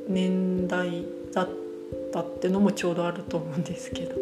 [0.08, 1.50] 年代だっ
[2.12, 4.16] たってのもちょうどあると思うんですけど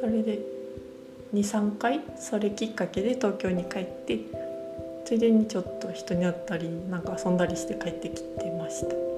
[0.00, 0.40] それで
[1.32, 4.18] 23回それきっかけで東京に帰って
[5.04, 9.11] ついでにちょっと人に会ったりなんか遊んだりして帰ってきてました。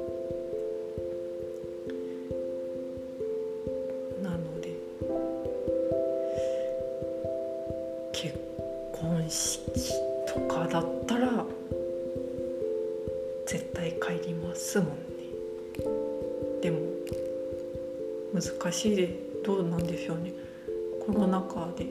[21.45, 21.87] 中で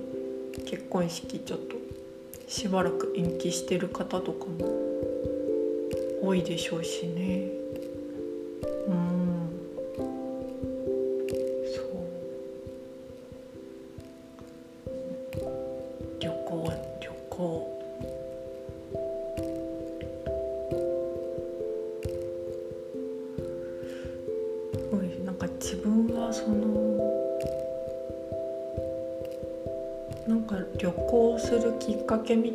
[0.66, 1.76] 結婚式ちょっと
[2.48, 4.72] しばらく延期してる方とかも
[6.22, 7.53] 多いでしょうしね。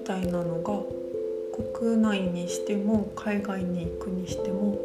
[0.09, 0.81] たいなのが
[1.77, 4.79] 国内にしても海外に行くにしても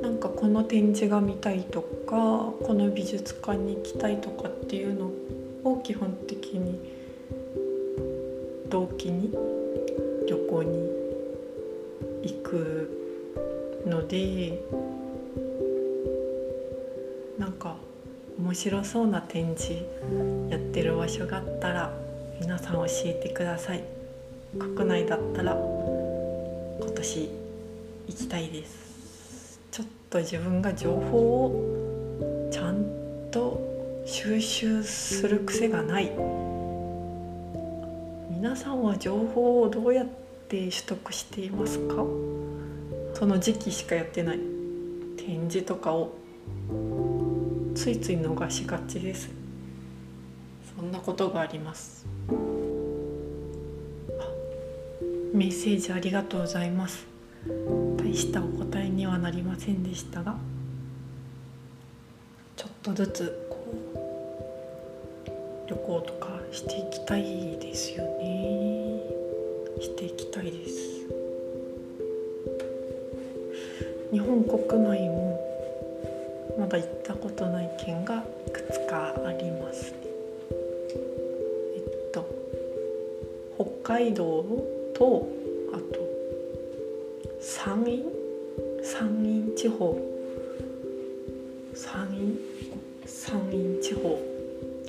[0.00, 5.10] なんかこの展示が見たいとかこの美術館に行きたいとかっていうの
[5.64, 6.78] を基本的に
[8.68, 9.32] 動機に
[10.28, 10.88] 旅行に
[12.22, 14.62] 行くので
[17.38, 17.76] なんか
[18.38, 19.84] 面白そうな展示
[20.48, 21.92] やってる場所があったら
[22.40, 23.97] 皆さん教えてください。
[24.56, 25.54] 国内だったら
[26.80, 27.30] 今年
[28.06, 29.60] 行きたいです。
[29.70, 32.84] ちょっと自分が情報をちゃん
[33.30, 33.60] と
[34.06, 36.10] 収集する癖がない。
[38.30, 40.06] 皆さんは情報をどうやっ
[40.48, 41.96] て取得していますか？
[43.14, 44.38] その時期しかやってない。
[45.18, 46.14] 展示とかを。
[47.74, 49.28] ついつい逃しがちです。
[50.76, 52.06] そんなことがあります。
[55.38, 57.06] メッセージありがとうございます。
[57.96, 60.36] 大したお答えにはなりませんでしたが
[62.56, 63.56] ちょっとずつこ
[65.64, 69.00] う旅行とかしていきたいですよね。
[69.80, 71.06] していきたいです。
[74.10, 75.38] 日本国内も
[76.58, 79.98] まだ行ったことない県がいくつかありますね。
[81.76, 81.78] え
[82.08, 82.28] っと
[83.84, 85.28] 北海道と
[85.72, 85.84] あと
[87.40, 88.02] 山陰
[88.82, 89.96] 山陰地方。
[91.72, 92.34] 山陰
[93.06, 94.18] 山陰地方。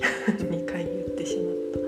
[0.00, 1.78] 2回言ってしまった。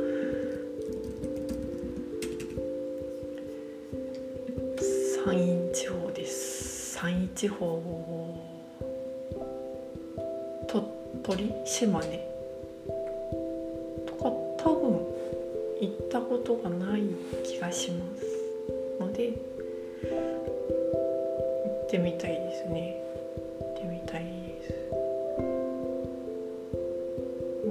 [5.25, 6.95] 山陰地方です。
[6.95, 7.83] 山陰地方
[10.69, 10.85] 鳥？
[11.25, 12.22] 取島根。
[21.93, 22.97] ってみたいですね。
[23.61, 24.73] 行ってみたいです、
[27.67, 27.69] う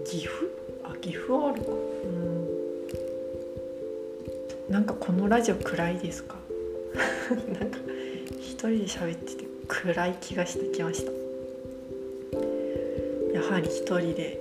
[0.00, 0.50] ん、岐阜？
[0.82, 1.72] あ岐阜あるか。
[1.72, 1.74] う
[4.70, 4.72] ん。
[4.72, 6.36] なんかこのラジオ暗いですか？
[7.60, 7.78] なんか
[8.40, 11.12] 一人で喋ってて暗い気がしてきました。
[13.34, 14.40] やはり一人で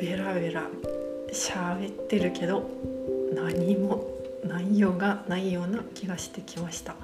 [0.00, 0.70] ベラベラ
[1.30, 2.62] 喋ってるけど
[3.34, 4.09] 何も
[4.50, 6.96] 内容がないような気がしてきました。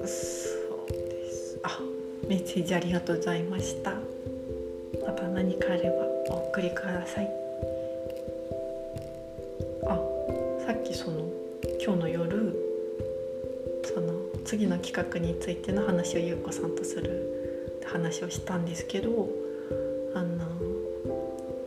[0.00, 1.60] そうです。
[1.62, 1.78] あ
[2.28, 3.92] メッセージありがとうございました。
[5.06, 6.04] また何かあれば
[6.34, 7.30] お送りください。
[9.86, 9.96] あ
[10.66, 11.28] さっきその
[11.80, 12.60] 今日の夜
[13.84, 19.28] その次の企画についての話を優子さんとする話をしたんですけど
[20.14, 20.53] あの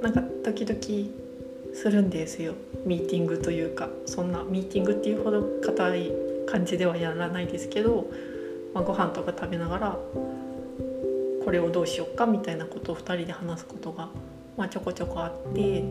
[0.08, 2.54] なんか時々するんですよ。
[2.86, 6.12] ミーティングというかそんなミーティングっていうほど硬い
[6.46, 8.10] 感じではやらないですけど、
[8.74, 9.98] まあ、ご飯とか食べながら
[11.44, 14.08] これをどうしようかみたいなことを2人で話すことが、
[14.56, 15.84] まあ、ちょこちょこあって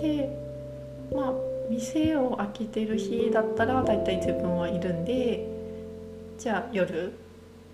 [0.00, 0.38] で
[1.12, 1.32] まあ
[1.68, 5.44] 店を開けてる日だったら大体自分はいるんで
[6.38, 7.12] じゃあ夜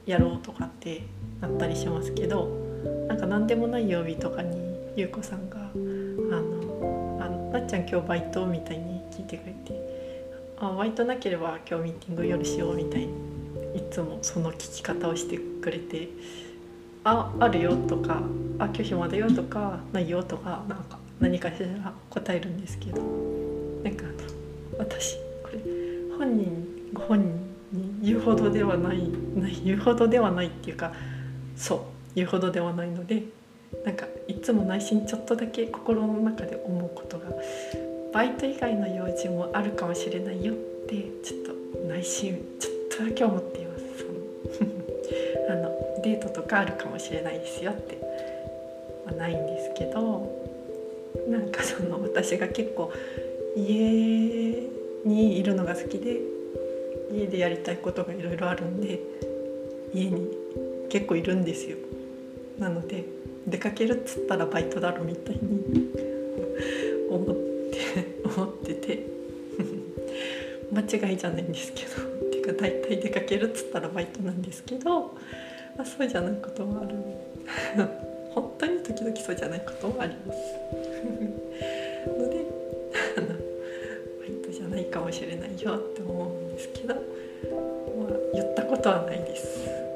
[0.07, 1.03] やろうとかって
[1.43, 2.47] なったりしますけど
[3.09, 4.58] なんか何でもない曜日とかに
[4.99, 9.81] 優子さんが「あのあなっちゃん今日バイト?」みたいに聞いてくれて
[10.59, 13.13] 「あバイトなければ今日ミーティング夜しよう」みたいに
[13.77, 16.09] いつもその聞き方をしてくれて
[17.05, 18.23] 「ああるよ」とか
[18.59, 23.01] 「あ今日暇だよ」とか「ないよ」とかなんか何かしら答えるんですけど
[23.85, 24.05] なんか
[24.79, 25.61] 私これ
[26.19, 27.29] 本人ご本人
[27.73, 28.99] に言うほどではない
[29.37, 30.93] ない言うほどではないっていうか
[31.57, 31.79] そう
[32.17, 33.23] 言うほどではないので
[33.85, 37.25] なんかいつも内心ちょっとだけ心の中で思うことが
[38.13, 40.57] バイト以外の用事もあるかもしれないよっ
[40.87, 43.85] てちょっと内心ちょっとだけ思っています。
[43.99, 44.71] その
[45.51, 47.99] あのデートとかあるかもしれないですよって
[49.07, 50.31] はないんですけど
[51.29, 52.93] なんかその私が結構
[53.57, 54.69] 家
[55.05, 56.21] にいるのが好きで
[57.13, 59.01] 家でやりたいことがいろいろあるんで
[59.95, 60.29] 家に
[60.91, 61.77] 結構いるんですよ。
[62.59, 63.05] なので
[63.51, 65.91] 出かけるっつったらバイトだろみたいに
[67.11, 67.37] 思っ
[67.71, 67.79] て
[68.25, 69.19] 思ってて。
[70.73, 70.81] 間
[71.11, 72.09] 違いじゃないんですけど。
[72.27, 75.13] っていうか大体出かけるっつったらバイトなんですけど、ま
[75.79, 76.95] あ、そうじゃないこともある。
[78.31, 80.39] 本当に時々そうじゃないこともあります。
[82.07, 82.45] ので
[84.21, 87.03] バイトじゃないかもしれないよって思うんですけど、まあ、
[88.35, 89.88] 言ったことはないです。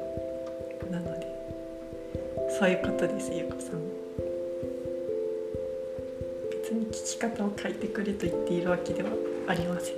[2.63, 3.81] そういうことですゆうこさん。
[6.49, 9.09] 別に聞き方を変えてくれと言っているわけでは
[9.49, 9.95] ありません。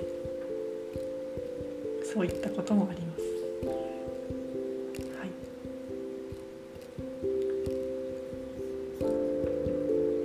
[2.12, 3.22] そういったこともあります。
[5.16, 5.30] はい。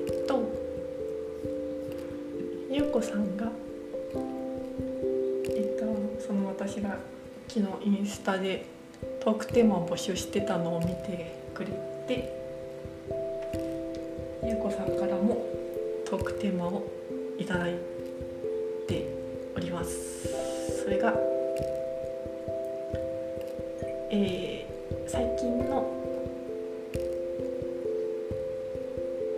[0.08, 0.42] えっと
[2.72, 3.52] ゆうこさんが
[4.16, 6.98] えっとその私が
[7.48, 8.66] 昨日インスタで
[9.20, 12.34] トークテーマを募集してたのを見てくれて
[14.44, 15.46] ゆうこさんからも
[16.06, 16.84] トークテーマを
[17.38, 17.76] いただい
[18.88, 19.08] て
[19.56, 20.28] おります。
[20.84, 21.14] それが、
[24.12, 24.72] えー
[25.08, 25.86] 最近の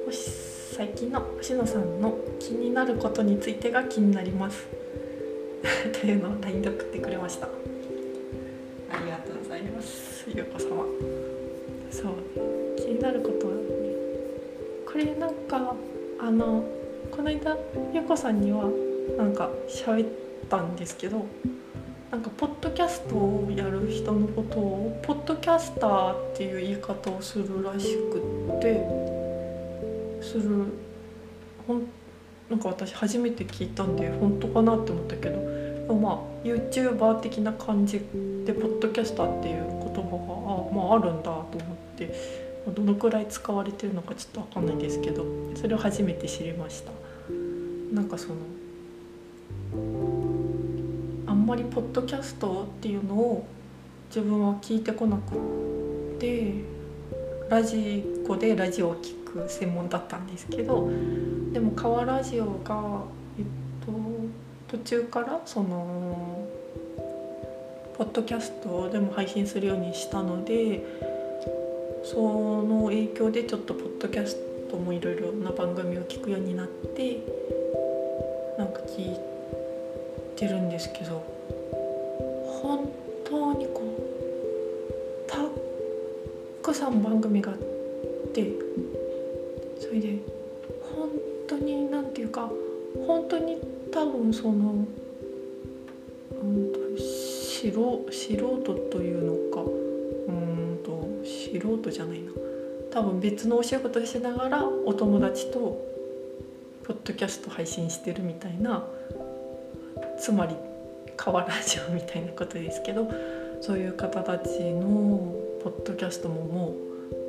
[0.06, 0.30] 星
[0.76, 4.68] 最近の星野さんの気になることについてが気になります。
[6.00, 7.48] というのを LINE で送ってくれました。
[7.48, 7.50] あ
[9.04, 10.26] りがとうございます。
[10.28, 11.23] ゆうこ様
[11.94, 12.14] そう。
[12.78, 13.60] 気になることはね。
[14.86, 15.76] これなんか
[16.20, 16.64] あの
[17.12, 17.58] この間
[17.94, 18.70] ゆうこさんには
[19.18, 20.10] なんか喋っ
[20.50, 21.26] たんですけど
[22.12, 28.20] なんかポッドキャストをやる人のことをポッドキャスターっていう言い方をするらしく
[28.58, 28.84] って
[30.22, 30.66] する
[31.68, 31.88] ほん
[32.50, 38.00] なんか私初めて聞いたんで本当かなって思ったけどまあ YouTuber 的な感じ
[38.46, 41.32] でポッドキャスターっていう言葉があ,、まあ、あるんだ
[41.94, 42.14] って
[42.74, 45.26] どのくらい使われてるのかちょっと分かんないですけど
[45.56, 46.92] それを初めて知りました。
[47.94, 48.36] なんかその
[51.28, 53.46] あんまりポッドキャストっていうのを
[54.08, 55.36] 自分は聞いてこなく
[56.16, 56.54] って
[57.50, 60.90] ラジコでラジオを聴く専門だったんですけど
[61.52, 63.02] でも川ラジオが、
[63.38, 63.46] えっ
[63.86, 66.48] と、途中からその
[67.96, 70.84] ポッドキャストでも配信するようにしたので
[72.04, 72.18] そ
[72.64, 74.38] の影響でちょっとポッドキャス
[74.70, 77.20] トもいろいろな番組を聞くようになって
[78.58, 79.20] なんか聞い
[80.36, 81.24] てるんですけど
[82.62, 82.90] 本
[83.24, 85.38] 当にこうた
[86.62, 87.58] くさん番組があっ
[88.34, 88.52] て
[89.80, 90.18] それで
[90.96, 91.10] 本
[91.48, 92.50] 当に何て言うか
[93.08, 93.58] 本当に
[93.92, 94.86] 多分その、
[96.32, 99.62] うん、素素人というのか
[100.28, 100.63] うん。
[100.84, 102.32] と素人じゃないな
[102.92, 105.60] 多分別のお仕事しながらお友達と
[106.84, 108.86] ポッドキャスト配信してるみたいな
[110.20, 110.56] つまり
[111.16, 113.10] 川ラジオみたいなことですけど
[113.62, 116.76] そういう方たちのポッドキャストもも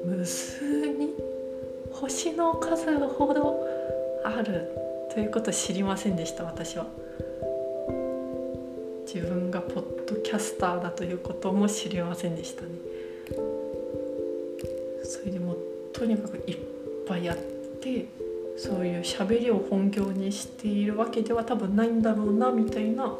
[0.04, 1.10] う無数に
[1.92, 3.66] 星の数ほど
[4.24, 4.68] ある
[5.14, 6.86] ということを知りませんでした私は。
[9.06, 12.68] 自分がポッドキャスターだということも知りませんでしたね。
[15.04, 15.56] それでも
[15.92, 16.58] とにかくいっ
[17.06, 17.36] ぱいあっ
[17.80, 18.06] て
[18.56, 23.18] そういう喋りを本業にしているわけでは多分ないんだろうなみたいな方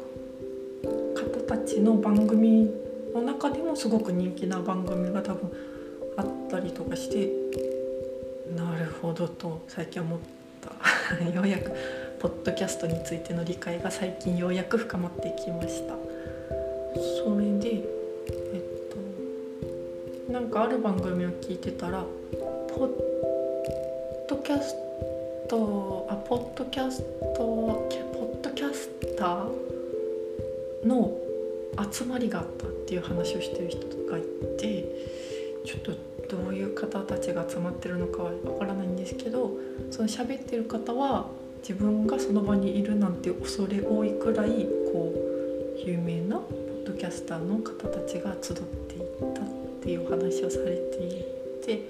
[1.47, 2.69] たちの番組
[3.13, 5.51] の中でもすごく人気な番組が多分
[6.17, 7.29] あったりとかして
[8.55, 10.25] なるほどと最近思った。
[11.33, 11.71] ようやく
[12.19, 15.95] ポッドキャストについての理解が最近ようやく深まってきました。
[17.23, 17.83] それで
[20.35, 22.03] なんかある番組を聞いてたら
[22.67, 22.89] ポッ
[24.27, 24.75] ドキャス
[25.47, 31.17] トあポッドキャストポッドキャスターの
[31.89, 33.79] 集まりがあったっていう話をしてる人
[34.11, 34.23] がい
[34.57, 34.83] て
[35.63, 35.79] ちょっ
[36.27, 39.51] とどういう方たちが集まってるのかはわからないんですけど
[39.89, 41.29] その喋ってる方は
[41.59, 46.51] 自分がその場にいるなんて恐れ多いくらいこう有名なポ
[46.83, 48.99] ッドキャスターの方たちが集ってい
[49.33, 49.54] た
[49.85, 51.23] っていうお話をされてい
[51.63, 51.87] て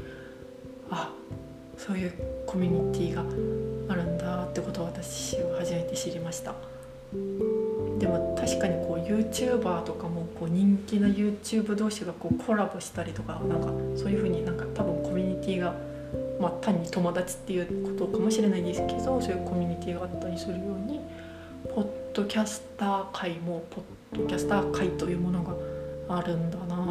[0.91, 1.13] あ
[1.77, 2.13] そういう
[2.45, 3.21] コミュニティが
[3.93, 6.53] あるんだってことを私は初めて知りました。
[7.13, 15.73] でも確かにこう YouTuber とかもこう人気な YouTube 同士がこうコラボしたりとかなんかそういう風になんか多分コミュニティが
[16.37, 20.99] まあ単に友達っていうことかもしれないですけどそういうコミュニティがあったりするように
[21.73, 23.81] ポッドキャスター界もポ
[24.17, 25.53] ッドキャスター界というものが
[26.09, 26.84] あるんだな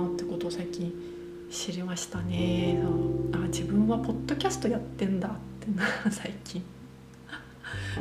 [0.44, 0.92] ことを最近
[1.50, 2.78] 知りましたね。
[3.32, 5.30] あ自分はポッドキャストやってんだっ
[5.60, 6.62] てな 最近。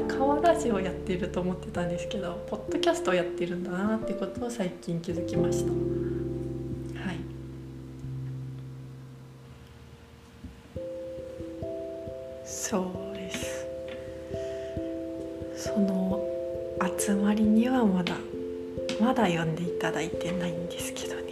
[0.08, 5.72] 川ラジオやってると思ってたんですけどポッドキャストをやってるんだなってことを最近気づきました。
[5.72, 7.18] はい。
[12.46, 13.66] そうです。
[15.56, 16.28] その
[16.98, 18.16] 集まりにはまだ
[19.00, 21.23] まだ読んでいただいてないんですけど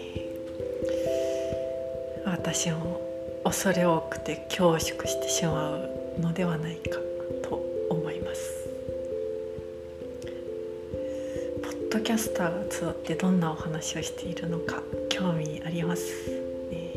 [2.53, 2.99] 私も
[3.45, 5.89] 恐れ多くて恐縮してしまう
[6.19, 6.99] のではないか
[7.41, 8.67] と思います。
[11.63, 16.29] ポッドキャスターが集ってどんなお話をしているのか興味あります、
[16.69, 16.91] ね、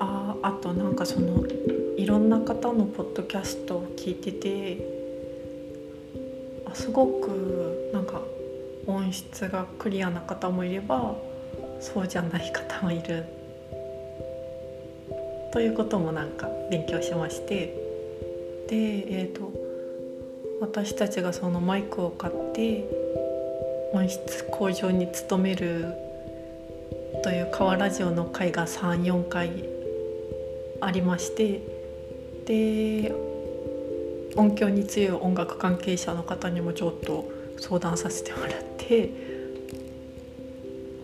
[0.00, 1.44] ああとなんかその
[1.96, 4.84] いろんな方のポッドキャストを聞いてて
[6.66, 8.20] あすごくなんか
[8.88, 11.14] 音質がクリアな方もいれば
[11.82, 13.24] そうじゃない方もいる。
[15.52, 17.76] ということもなんか勉強しまして。
[18.68, 18.76] で
[19.18, 19.52] えっ、ー、と
[20.60, 22.88] 私たちがそのマイクを買って
[23.92, 25.92] 音質向上に努める
[27.24, 29.50] という川ラジオの会が34回
[30.80, 31.60] ありまして。
[32.46, 33.12] で
[34.34, 37.28] 音響に強い音楽関係者の方にもちょっと
[37.58, 39.31] 相談させてもらって。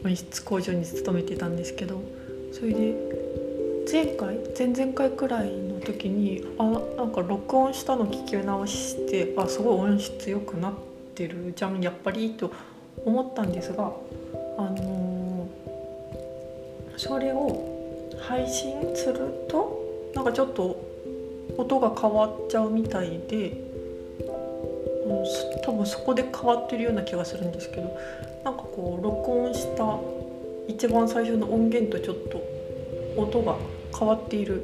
[0.09, 2.03] 音質向上に努めてたんですけど
[2.53, 2.95] それで
[3.91, 6.65] 前回前々回くらいの時にあ
[6.97, 10.73] なんか録音したの聞き直してあすごい音質良くなっ
[11.15, 12.51] てるじゃんやっぱりと
[13.05, 13.93] 思ったんですが
[14.57, 20.85] あのー、それを配信するとなんかちょっと
[21.57, 27.97] 音が変わっちゃうみたいで、うん、多分そこで変わってるような気がするんですけど
[28.79, 29.99] こう録音した
[30.69, 32.41] 一番最初の音源とちょっと
[33.17, 33.57] 音が
[33.99, 34.63] 変わっている。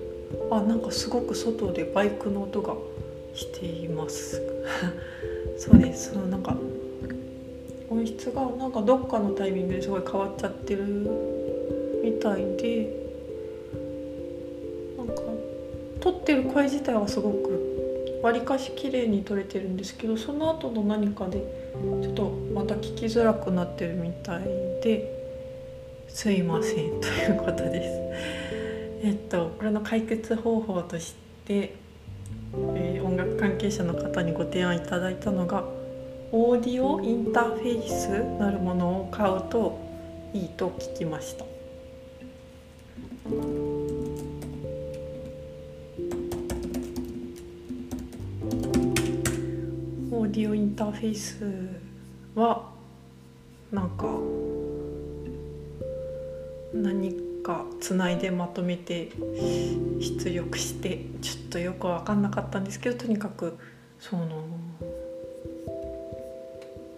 [0.53, 2.75] あなんかすごく外でバイクの音が
[3.35, 4.41] しています。
[5.59, 6.12] そうです。
[6.12, 6.57] そのなんか
[7.91, 10.85] 音質がなんかどっかのタイミングですごい変わっちゃってる
[12.05, 12.97] みたいで
[14.97, 15.23] なんか
[15.99, 21.64] 撮ってる声自体はすごくわりかし綺麗に撮れてるんですけどその後の何かで
[22.03, 24.45] ちょっとまた聞きづらくなってるみたい
[24.83, 25.11] で
[26.09, 28.01] すいませんということです。
[29.07, 31.14] えっとこれの解決方法とし
[31.45, 31.75] て、
[32.77, 35.64] えー、音楽関係者の方にご提案いただいたのが
[36.31, 38.09] オーディオインターフェース
[38.39, 39.79] なるものを買うと
[40.33, 41.45] いいと聞きました。
[50.35, 51.47] ディオインターフェース
[52.35, 52.68] は
[53.70, 54.09] なんか
[56.74, 57.14] 何
[57.45, 59.12] かつないでまとめて
[60.01, 63.57] 出力してちょっとよく分かんなかったんですけどとにかく
[64.01, 64.45] その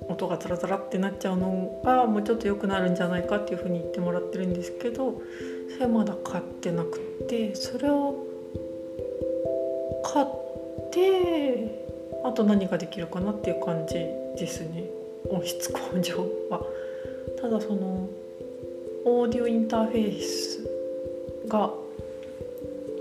[0.09, 5.20] 音がザラザラってなっちゃうのがもうちょっと良くなるんじゃないかっていうふうに言ってもらってるんですけど
[5.74, 8.24] それはまだ買ってなくてそれを
[10.03, 10.26] 買っ
[10.91, 11.86] て
[12.25, 14.85] あと何ができるかなっていう感じですね。
[15.31, 16.61] 音質向上は。
[17.41, 18.09] ただその
[19.05, 20.69] オーディオインターフェース
[21.49, 21.71] が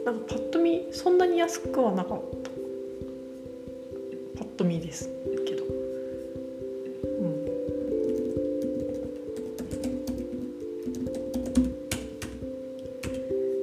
[0.05, 2.49] なんかパッと見そんなに安くはなかった。
[4.37, 5.09] パッと見です
[5.47, 5.63] けど。
[5.63, 7.45] うん。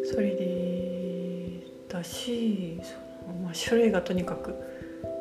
[0.05, 2.94] それでだしそ
[3.28, 4.71] の、まあ、種類がとにかく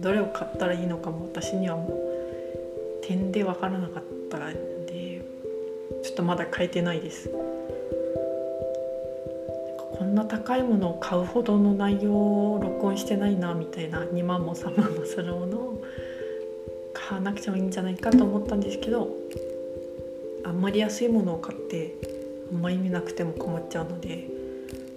[0.00, 4.52] どれを買ったらいいのかも私にはもう点で分からなかったん
[4.86, 5.22] で
[6.02, 7.30] ちょっとまだ買えてないです。
[9.98, 15.82] こんな高いものを買うほどの内容を録音してないなみたいな2万も3万もするものを
[16.94, 19.08] 買わなくてもいいんじゃないかと思ったんですけど
[20.44, 21.94] あんまり安いものを買って
[22.52, 24.28] あんまり意味なくても困っちゃうので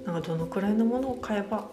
[0.05, 1.68] なんかどのくらいのものを買えば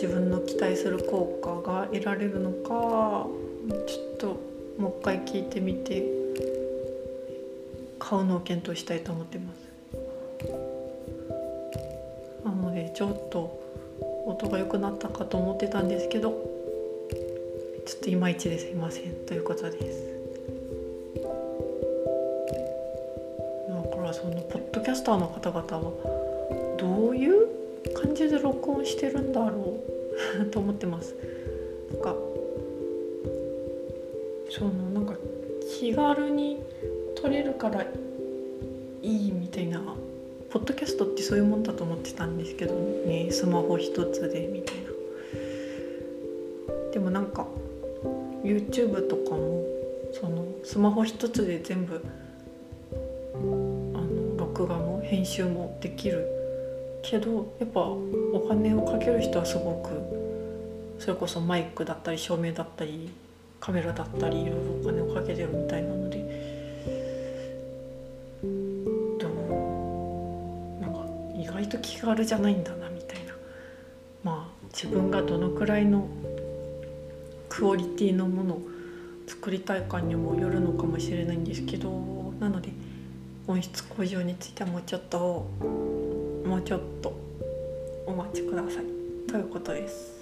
[0.00, 3.26] 自分の期待する効果が得られるのか
[3.86, 4.40] ちょっと
[4.78, 6.02] もう一回聞いてみて
[7.98, 9.60] 買うのを検討したいと思ってます。
[12.46, 13.60] なのでちょっと
[14.24, 16.30] 音が良くなったかと思ってたんですけど
[17.84, 20.02] ちょっといまいちですいませんということです。
[23.68, 25.92] だからそのポッドキャスターの方々は
[26.78, 27.39] どういう
[28.42, 29.80] 録音してるんだろ
[30.40, 30.46] う。
[30.50, 31.14] と思ってます。
[31.92, 32.16] なんか
[34.48, 35.14] そのなんか
[35.68, 36.58] 気軽に
[37.14, 37.82] 撮れるから
[39.02, 39.80] いいみたいな
[40.50, 43.28] ポッドキャストってそういうもんだと思ってたんですけどね。
[43.30, 44.90] スマホ一つでみたいな。
[46.92, 47.46] でもなんか
[48.42, 49.64] YouTube とかも
[50.12, 52.02] そのスマホ一つで全部
[53.34, 56.39] あの録画も編集もできる
[57.02, 59.90] けどやっぱお金をかける人はすごく
[60.98, 63.10] それこそマイクだったり照明だったり
[63.58, 66.18] カメラだったりいろいろお金をかけてるみたいなので。
[68.42, 73.34] でもなんか意外と気軽じゃないんだなみたいな。
[74.24, 76.06] まあ自分がどのくらいの
[77.48, 78.62] クオリティのものを
[79.26, 81.90] 作りたいかにもよるのかもしれないんですけど
[82.40, 82.70] なので
[83.46, 85.46] 音質向上についてはもうちょっと
[86.50, 87.16] もうちょっと
[88.06, 88.84] お待ちください。
[89.30, 90.20] ということです。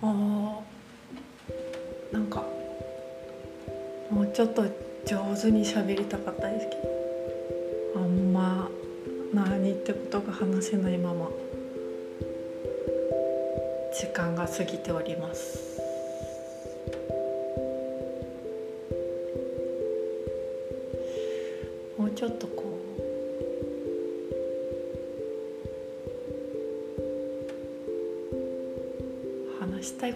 [0.00, 0.60] あ
[2.12, 2.44] なんか
[4.08, 4.62] もうちょっと
[5.04, 6.82] 上手に喋りたかったですけど
[7.96, 8.68] あんま
[9.34, 11.28] 何ってことが話せないまま
[13.92, 15.67] 時間が過ぎております。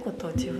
[0.03, 0.52] ことを自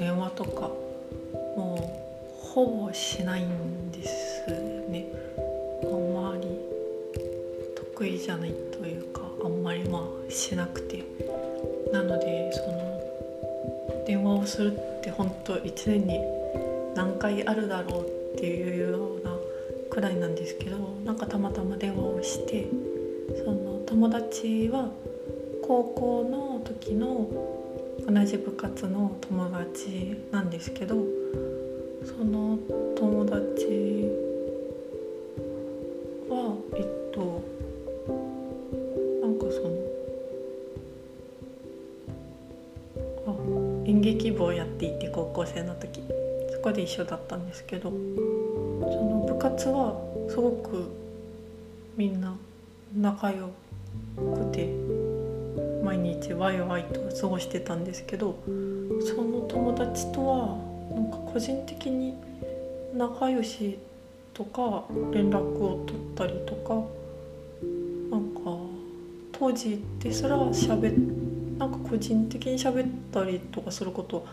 [0.00, 0.62] 電話とか
[1.56, 2.02] も
[2.42, 4.50] うほぼしないんです
[4.88, 5.04] ね。
[5.84, 6.48] あんまり
[7.76, 11.04] 得意じゃないというかあんまりまあしなくて。
[11.92, 16.20] なのでその電話をするって本当1年に
[16.94, 19.36] 何回あるだろうっていうような
[19.90, 22.68] くらいなんですけどなんかたまたま電話をして
[23.44, 24.88] その友達は
[25.62, 27.59] 高校の時の
[28.06, 30.96] 同じ部活の友達なんですけど
[32.04, 32.58] その
[32.96, 34.08] 友達
[36.28, 37.42] はえっと
[39.22, 39.70] なんかその
[43.26, 46.00] あ演劇部をやっていて高校生の時。
[46.60, 49.98] そこで一緒だったんですけどその部活は
[50.28, 50.90] すごく
[51.96, 52.36] みんな
[52.94, 53.48] 仲良
[54.34, 54.68] くて
[55.90, 60.56] 毎日ワイワイと過ごしてたんですけどその友達とは
[60.94, 62.14] なんか個人的に
[62.94, 63.76] 仲良し
[64.32, 66.74] とか連絡を取ったりとか
[68.08, 68.56] なんか
[69.32, 70.92] 当時ですらしゃべ
[71.58, 74.24] なんか個人的に喋ったりとかすること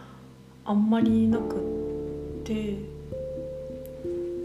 [0.63, 2.53] あんまりなくって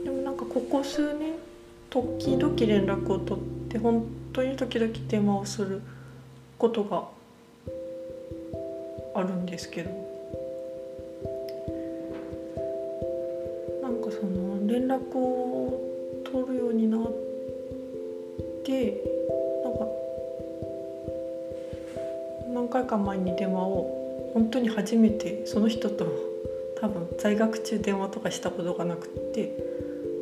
[0.03, 1.35] でもなんかここ数年
[1.91, 4.03] 時々連絡を取って本
[4.33, 5.83] 当に時々電話をする
[6.63, 7.09] ことが
[9.17, 9.91] あるんですけど。
[13.83, 17.13] なんかその連絡を取るようになっ
[18.65, 19.03] て
[19.65, 19.87] なんか
[22.55, 26.07] 何回か前に電話を本当に初めてその人と
[26.81, 29.53] 多分在学中電話とかしたことがなくって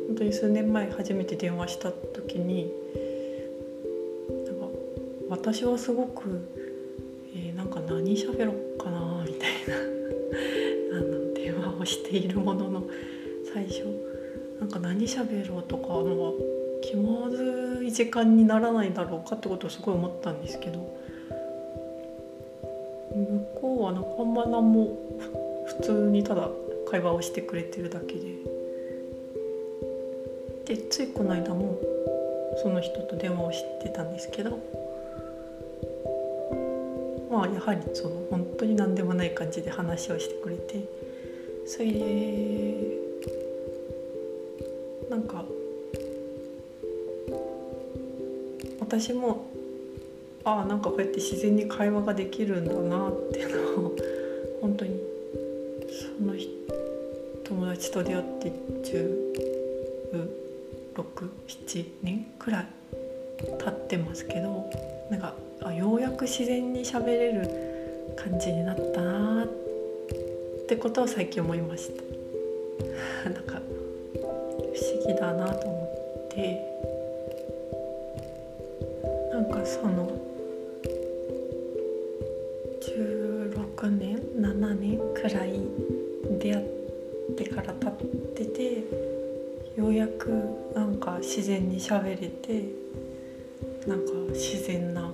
[0.07, 2.73] 本当に数年前初めて電話した時に
[5.31, 6.45] 私はすごく、
[7.33, 9.77] えー、なんか何喋ろうかなみたいな
[10.99, 12.83] あの電話をしているものの
[13.53, 13.85] 最初
[14.59, 16.33] なんか何喋ろうとかの
[16.81, 20.79] 気まずい時間にならないだろうかってことをすごい思ったんですけど
[23.15, 24.97] 向こうはなんかあんま何も
[25.65, 26.49] 普通にただ
[26.89, 28.21] 会話をしてくれてるだけで
[30.65, 31.79] でついこの間も
[32.61, 34.59] その人と電話をしてたんですけど
[37.41, 40.87] まあやはりその本当に何でもない感じで話をしてくれて
[41.65, 42.99] それで
[45.09, 45.43] なんか
[48.79, 49.47] 私も
[50.43, 53.95] ああなんかこうやって自然に会話ができるんだなっていうのを
[54.61, 54.99] 本当に
[55.89, 56.35] その
[57.43, 58.51] 友達と出会って
[60.95, 62.67] 1617年くらい
[63.39, 64.69] 経ってますけど
[65.09, 65.33] なんか
[65.63, 69.47] あようやく自然に喋れる感じになったなっ
[70.67, 71.91] てことを最近思いまし
[73.23, 73.29] た。
[73.29, 73.61] なんか
[74.17, 76.71] 不思議だなと思って。
[79.31, 80.11] なんかその
[82.79, 85.61] 16年7年くらい
[86.39, 86.65] 出会っ
[87.37, 88.83] てから経ってて
[89.77, 90.29] ようやく
[90.75, 92.65] なんか自然に喋れて
[93.87, 95.11] なんか自然な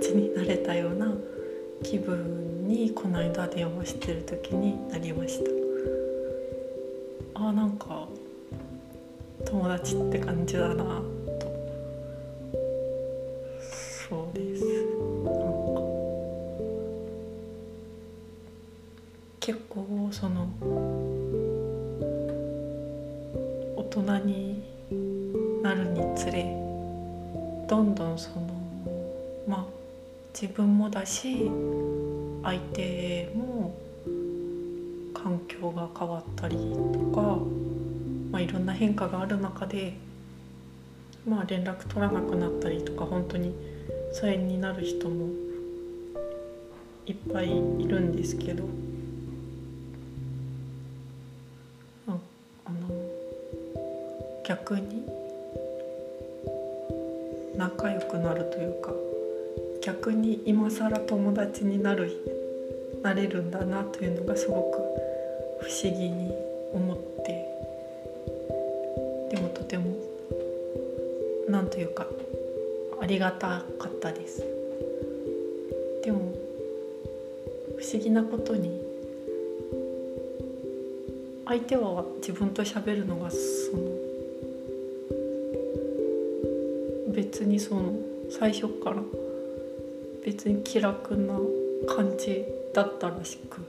[0.00, 1.12] ちになれたような
[1.82, 5.50] 気分にこの間電話してる時になりました。
[7.34, 8.08] あなんか
[9.44, 11.02] 友達って感じだな。
[30.40, 31.50] 自分もだし
[32.42, 33.76] 相手も
[35.12, 37.36] 環境が変わったりとか、
[38.32, 39.98] まあ、いろんな変化がある中で、
[41.28, 43.54] まあ、連絡取らなくなったりとか本当に
[44.14, 45.26] 疎遠になる人も
[47.04, 48.64] いっぱいいるんですけど
[60.44, 62.10] に今更友達になる
[63.02, 64.78] なれるんだなというのがすごく
[65.62, 66.32] 不思議に
[66.72, 67.46] 思って
[69.34, 69.96] でもとても
[71.48, 72.06] なんというか
[73.00, 74.44] ありがたかったです。
[76.04, 76.34] でも
[77.78, 78.80] 不思議なことに
[81.46, 83.82] 相手は自分と喋るのがその
[87.12, 87.94] 別にその
[88.30, 89.02] 最初から
[90.30, 91.34] 別に気楽な
[91.92, 93.66] 感じだったらしく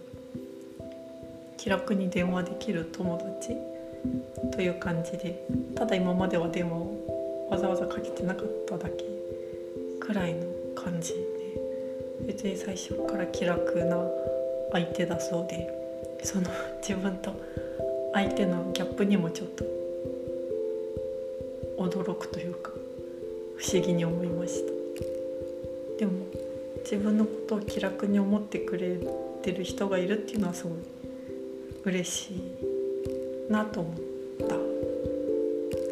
[1.58, 3.58] 気楽に電話できる友達
[4.56, 5.44] という感じで
[5.74, 9.04] ただ今までは電話をわざわざかけてなかっただけ
[10.00, 10.46] くらいの
[10.76, 13.98] 感じで別に最初から気楽な
[14.72, 15.68] 相手だそうで
[16.22, 16.48] その
[16.88, 17.34] 自分と
[18.14, 19.66] 相手のギャップにもちょっと
[21.80, 22.70] 驚くというか
[23.58, 24.82] 不思議に思いました。
[25.98, 26.14] でも
[26.84, 29.00] 自分のことを気楽に思ってくれ
[29.42, 30.74] てる人がいるっていうのはすごい
[31.86, 33.96] 嬉しいなと思っ
[34.48, 34.56] た。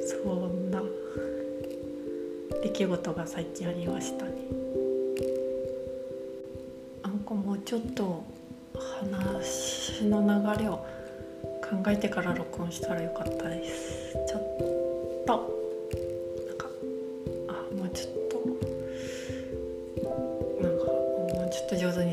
[0.06, 0.18] そ
[0.48, 0.82] んな
[2.64, 4.32] 出来事が最近ありましたね。
[7.04, 8.24] なんかもうちょっと
[9.12, 10.86] 話の流れを
[11.62, 14.14] 考えてから録音したらよかったです。
[14.28, 14.79] ちょっと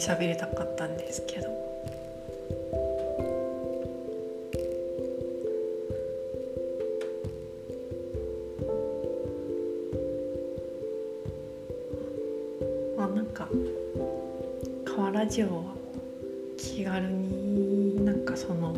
[0.06, 1.48] 喋りたかったんですけど。
[12.96, 13.48] まあなんか
[14.84, 15.62] 川ラジオは
[16.56, 18.76] 気軽になんかその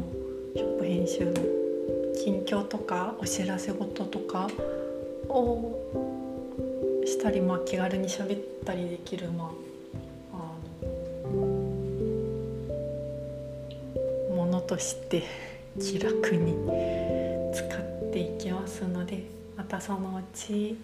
[0.57, 1.35] ショップ編集の
[2.25, 4.49] 近況とかお知らせ事とか
[5.29, 5.79] を
[7.05, 9.58] したり、まあ、気軽に喋ったりできる、まあ、
[14.79, 15.25] として
[15.81, 16.55] 気楽に
[17.53, 19.25] 使っていきますので
[19.57, 20.79] またそのうち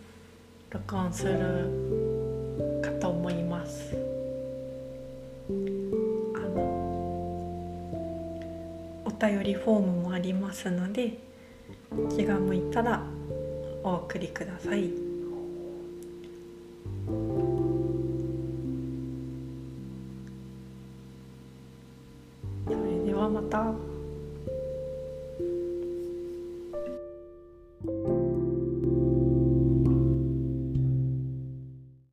[0.69, 3.97] 録音するかと思います。
[6.35, 6.61] あの
[9.05, 11.17] お便りフォームもありますので
[12.17, 13.01] 気が向いたら
[13.85, 15.04] お送りください。